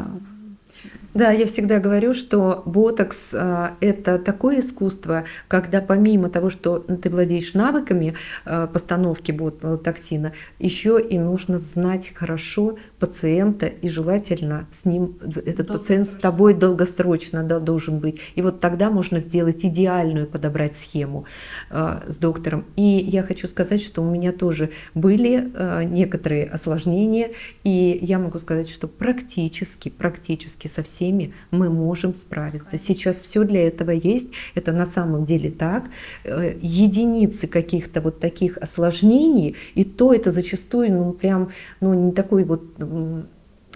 Да, 1.15 1.31
я 1.31 1.47
всегда 1.47 1.79
говорю, 1.79 2.13
что 2.13 2.65
ботокс 2.67 3.33
э, 3.35 3.69
это 3.81 4.19
такое 4.19 4.59
искусство, 4.59 5.23
когда 5.47 5.81
помимо 5.81 6.29
того, 6.29 6.51
что 6.51 6.79
ты 6.79 7.09
владеешь 7.09 7.55
навыками 7.55 8.17
э, 8.45 8.67
постановки 8.73 9.31
ботоксина, 9.31 10.33
еще 10.59 11.01
и 11.01 11.17
нужно 11.21 11.59
знать 11.59 12.13
хорошо 12.17 12.79
пациента 12.99 13.67
и 13.67 13.89
желательно 13.89 14.67
с 14.73 14.87
ним 14.87 15.17
этот 15.47 15.69
пациент 15.69 16.09
с 16.09 16.17
тобой 16.17 16.53
долгосрочно 16.53 17.45
да, 17.45 17.61
должен 17.61 18.01
быть. 18.01 18.21
И 18.35 18.43
вот 18.43 18.59
тогда 18.59 18.91
можно 18.91 19.21
сделать 19.21 19.65
идеальную, 19.65 20.27
подобрать 20.27 20.75
схему 20.75 21.27
э, 21.71 22.01
с 22.09 22.19
доктором. 22.19 22.65
И 22.75 22.83
я 22.83 23.23
хочу 23.23 23.47
сказать, 23.47 23.81
что 23.81 24.03
у 24.03 24.11
меня 24.11 24.33
тоже 24.33 24.71
были 24.95 25.53
э, 25.55 25.85
некоторые 25.85 26.47
осложнения, 26.47 27.31
и 27.63 28.01
я 28.03 28.19
могу 28.19 28.41
сказать, 28.41 28.69
что 28.69 28.89
практически, 28.89 29.91
практически 29.91 30.67
со 30.67 30.83
всеми 30.83 31.04
всеми 31.05 31.33
мы 31.51 31.71
можем 31.71 32.15
справиться. 32.15 32.79
Сейчас 32.79 33.17
все 33.17 33.45
для 33.45 33.67
этого 33.67 33.91
есть, 33.91 34.31
это 34.55 34.73
на 34.73 34.87
самом 34.87 35.25
деле 35.25 35.51
так. 35.51 35.85
Э, 36.25 36.55
единицы 36.63 37.47
каких-то 37.47 38.01
вот 38.01 38.21
таких 38.21 38.59
осложнений, 38.59 39.57
и 39.75 39.85
то 39.85 40.13
это 40.13 40.33
зачастую, 40.33 40.93
ну 40.93 41.13
прям, 41.13 41.49
ну 41.81 41.95
не 41.95 42.13
такой 42.13 42.45
вот 42.45 42.63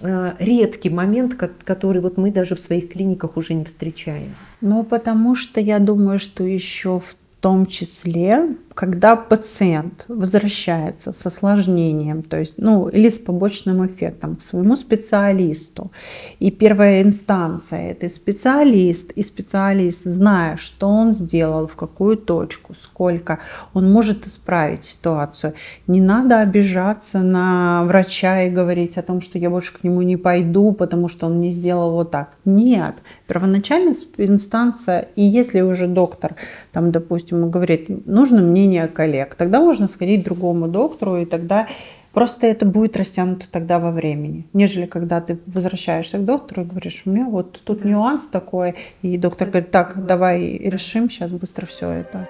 э, 0.01 0.33
редкий 0.39 0.89
момент, 0.89 1.35
который 1.65 2.01
вот 2.01 2.17
мы 2.17 2.31
даже 2.31 2.55
в 2.55 2.59
своих 2.59 2.91
клиниках 2.91 3.37
уже 3.37 3.53
не 3.53 3.65
встречаем. 3.65 4.33
Ну, 4.61 4.83
потому 4.83 5.35
что 5.35 5.61
я 5.61 5.79
думаю, 5.79 6.19
что 6.19 6.43
еще 6.43 6.99
в 6.99 7.15
том 7.41 7.65
числе 7.65 8.55
когда 8.79 9.17
пациент 9.17 10.05
возвращается 10.07 11.11
с 11.11 11.25
осложнением, 11.25 12.23
то 12.23 12.39
есть, 12.39 12.53
ну, 12.55 12.87
или 12.87 13.09
с 13.09 13.19
побочным 13.19 13.85
эффектом 13.85 14.37
к 14.37 14.41
своему 14.41 14.77
специалисту, 14.77 15.91
и 16.39 16.49
первая 16.49 17.01
инстанция 17.01 17.91
это 17.91 18.07
специалист, 18.07 19.11
и 19.11 19.21
специалист, 19.21 20.05
зная, 20.05 20.55
что 20.55 20.87
он 20.87 21.11
сделал, 21.11 21.67
в 21.67 21.75
какую 21.75 22.15
точку, 22.15 22.73
сколько, 22.73 23.39
он 23.73 23.91
может 23.91 24.25
исправить 24.27 24.85
ситуацию. 24.85 25.55
Не 25.87 25.99
надо 25.99 26.39
обижаться 26.39 27.19
на 27.19 27.83
врача 27.83 28.43
и 28.43 28.49
говорить 28.49 28.97
о 28.97 29.01
том, 29.01 29.19
что 29.19 29.37
я 29.37 29.49
больше 29.49 29.73
к 29.73 29.83
нему 29.83 30.03
не 30.03 30.15
пойду, 30.15 30.71
потому 30.71 31.09
что 31.09 31.27
он 31.27 31.41
не 31.41 31.51
сделал 31.51 31.91
вот 31.91 32.11
так. 32.11 32.29
Нет, 32.45 32.95
первоначальная 33.27 33.93
инстанция, 34.17 35.09
и 35.17 35.21
если 35.21 35.59
уже 35.59 35.87
доктор, 35.87 36.35
там, 36.71 36.91
допустим, 36.91 37.51
говорит, 37.51 38.07
нужно 38.07 38.41
мне 38.41 38.68
мнение 38.69 38.87
коллег. 38.87 39.35
Тогда 39.35 39.59
можно 39.59 39.87
сходить 39.87 40.21
к 40.21 40.25
другому 40.25 40.67
доктору, 40.67 41.17
и 41.17 41.25
тогда 41.25 41.67
просто 42.13 42.47
это 42.47 42.65
будет 42.65 42.97
растянуто 42.97 43.49
тогда 43.51 43.79
во 43.79 43.91
времени. 43.91 44.45
Нежели 44.53 44.85
когда 44.85 45.21
ты 45.21 45.39
возвращаешься 45.47 46.17
к 46.17 46.25
доктору 46.25 46.61
и 46.61 46.65
говоришь, 46.65 47.03
у 47.05 47.09
меня 47.09 47.25
вот 47.25 47.61
тут 47.63 47.85
нюанс 47.85 48.27
такой, 48.27 48.75
и 49.01 49.17
доктор 49.17 49.49
говорит, 49.49 49.71
так, 49.71 50.05
давай 50.05 50.57
решим 50.57 51.09
сейчас 51.09 51.31
быстро 51.31 51.65
все 51.65 51.89
это. 51.89 52.27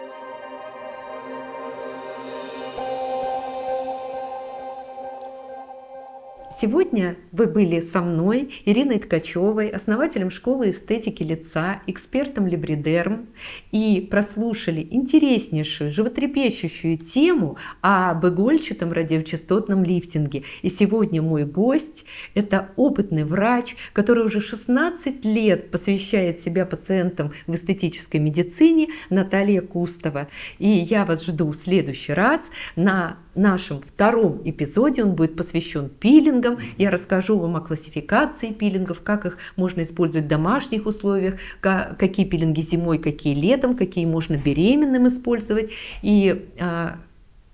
Сегодня 6.61 7.15
вы 7.31 7.47
были 7.47 7.79
со 7.79 8.01
мной, 8.01 8.51
Ириной 8.65 8.99
Ткачевой, 8.99 9.69
основателем 9.69 10.29
школы 10.29 10.71
эстетики 10.71 11.23
лица, 11.23 11.81
экспертом 11.87 12.47
Либридерм, 12.47 13.29
и 13.71 14.05
прослушали 14.11 14.85
интереснейшую, 14.91 15.89
животрепещущую 15.89 16.97
тему 16.97 17.55
об 17.79 18.27
игольчатом 18.27 18.91
радиочастотном 18.91 19.85
лифтинге. 19.85 20.43
И 20.61 20.69
сегодня 20.69 21.21
мой 21.21 21.45
гость– 21.45 22.03
это 22.33 22.71
опытный 22.75 23.23
врач, 23.23 23.77
который 23.93 24.25
уже 24.25 24.41
16 24.41 25.23
лет 25.23 25.71
посвящает 25.71 26.41
себя 26.41 26.65
пациентам 26.65 27.31
в 27.47 27.55
эстетической 27.55 28.17
медицине, 28.17 28.89
Наталья 29.09 29.61
Кустова. 29.61 30.27
И 30.57 30.67
я 30.67 31.05
вас 31.05 31.25
жду 31.25 31.51
в 31.51 31.55
следующий 31.55 32.11
раз 32.11 32.51
на 32.75 33.17
нашем 33.39 33.81
втором 33.81 34.41
эпизоде. 34.45 35.03
Он 35.03 35.13
будет 35.13 35.35
посвящен 35.35 35.89
пилингам. 35.89 36.57
Я 36.77 36.91
расскажу 36.91 37.39
вам 37.39 37.55
о 37.55 37.61
классификации 37.61 38.51
пилингов, 38.51 39.01
как 39.01 39.25
их 39.25 39.37
можно 39.55 39.81
использовать 39.81 40.25
в 40.25 40.29
домашних 40.29 40.85
условиях, 40.85 41.35
какие 41.61 42.25
пилинги 42.25 42.61
зимой, 42.61 42.97
какие 42.99 43.33
летом, 43.33 43.75
какие 43.75 44.05
можно 44.05 44.35
беременным 44.35 45.07
использовать. 45.07 45.71
И 46.01 46.49
а, 46.59 46.99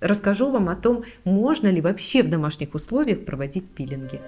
расскажу 0.00 0.50
вам 0.50 0.68
о 0.68 0.76
том, 0.76 1.04
можно 1.24 1.68
ли 1.68 1.80
вообще 1.80 2.22
в 2.22 2.30
домашних 2.30 2.74
условиях 2.74 3.24
проводить 3.24 3.70
пилинги. 3.70 4.20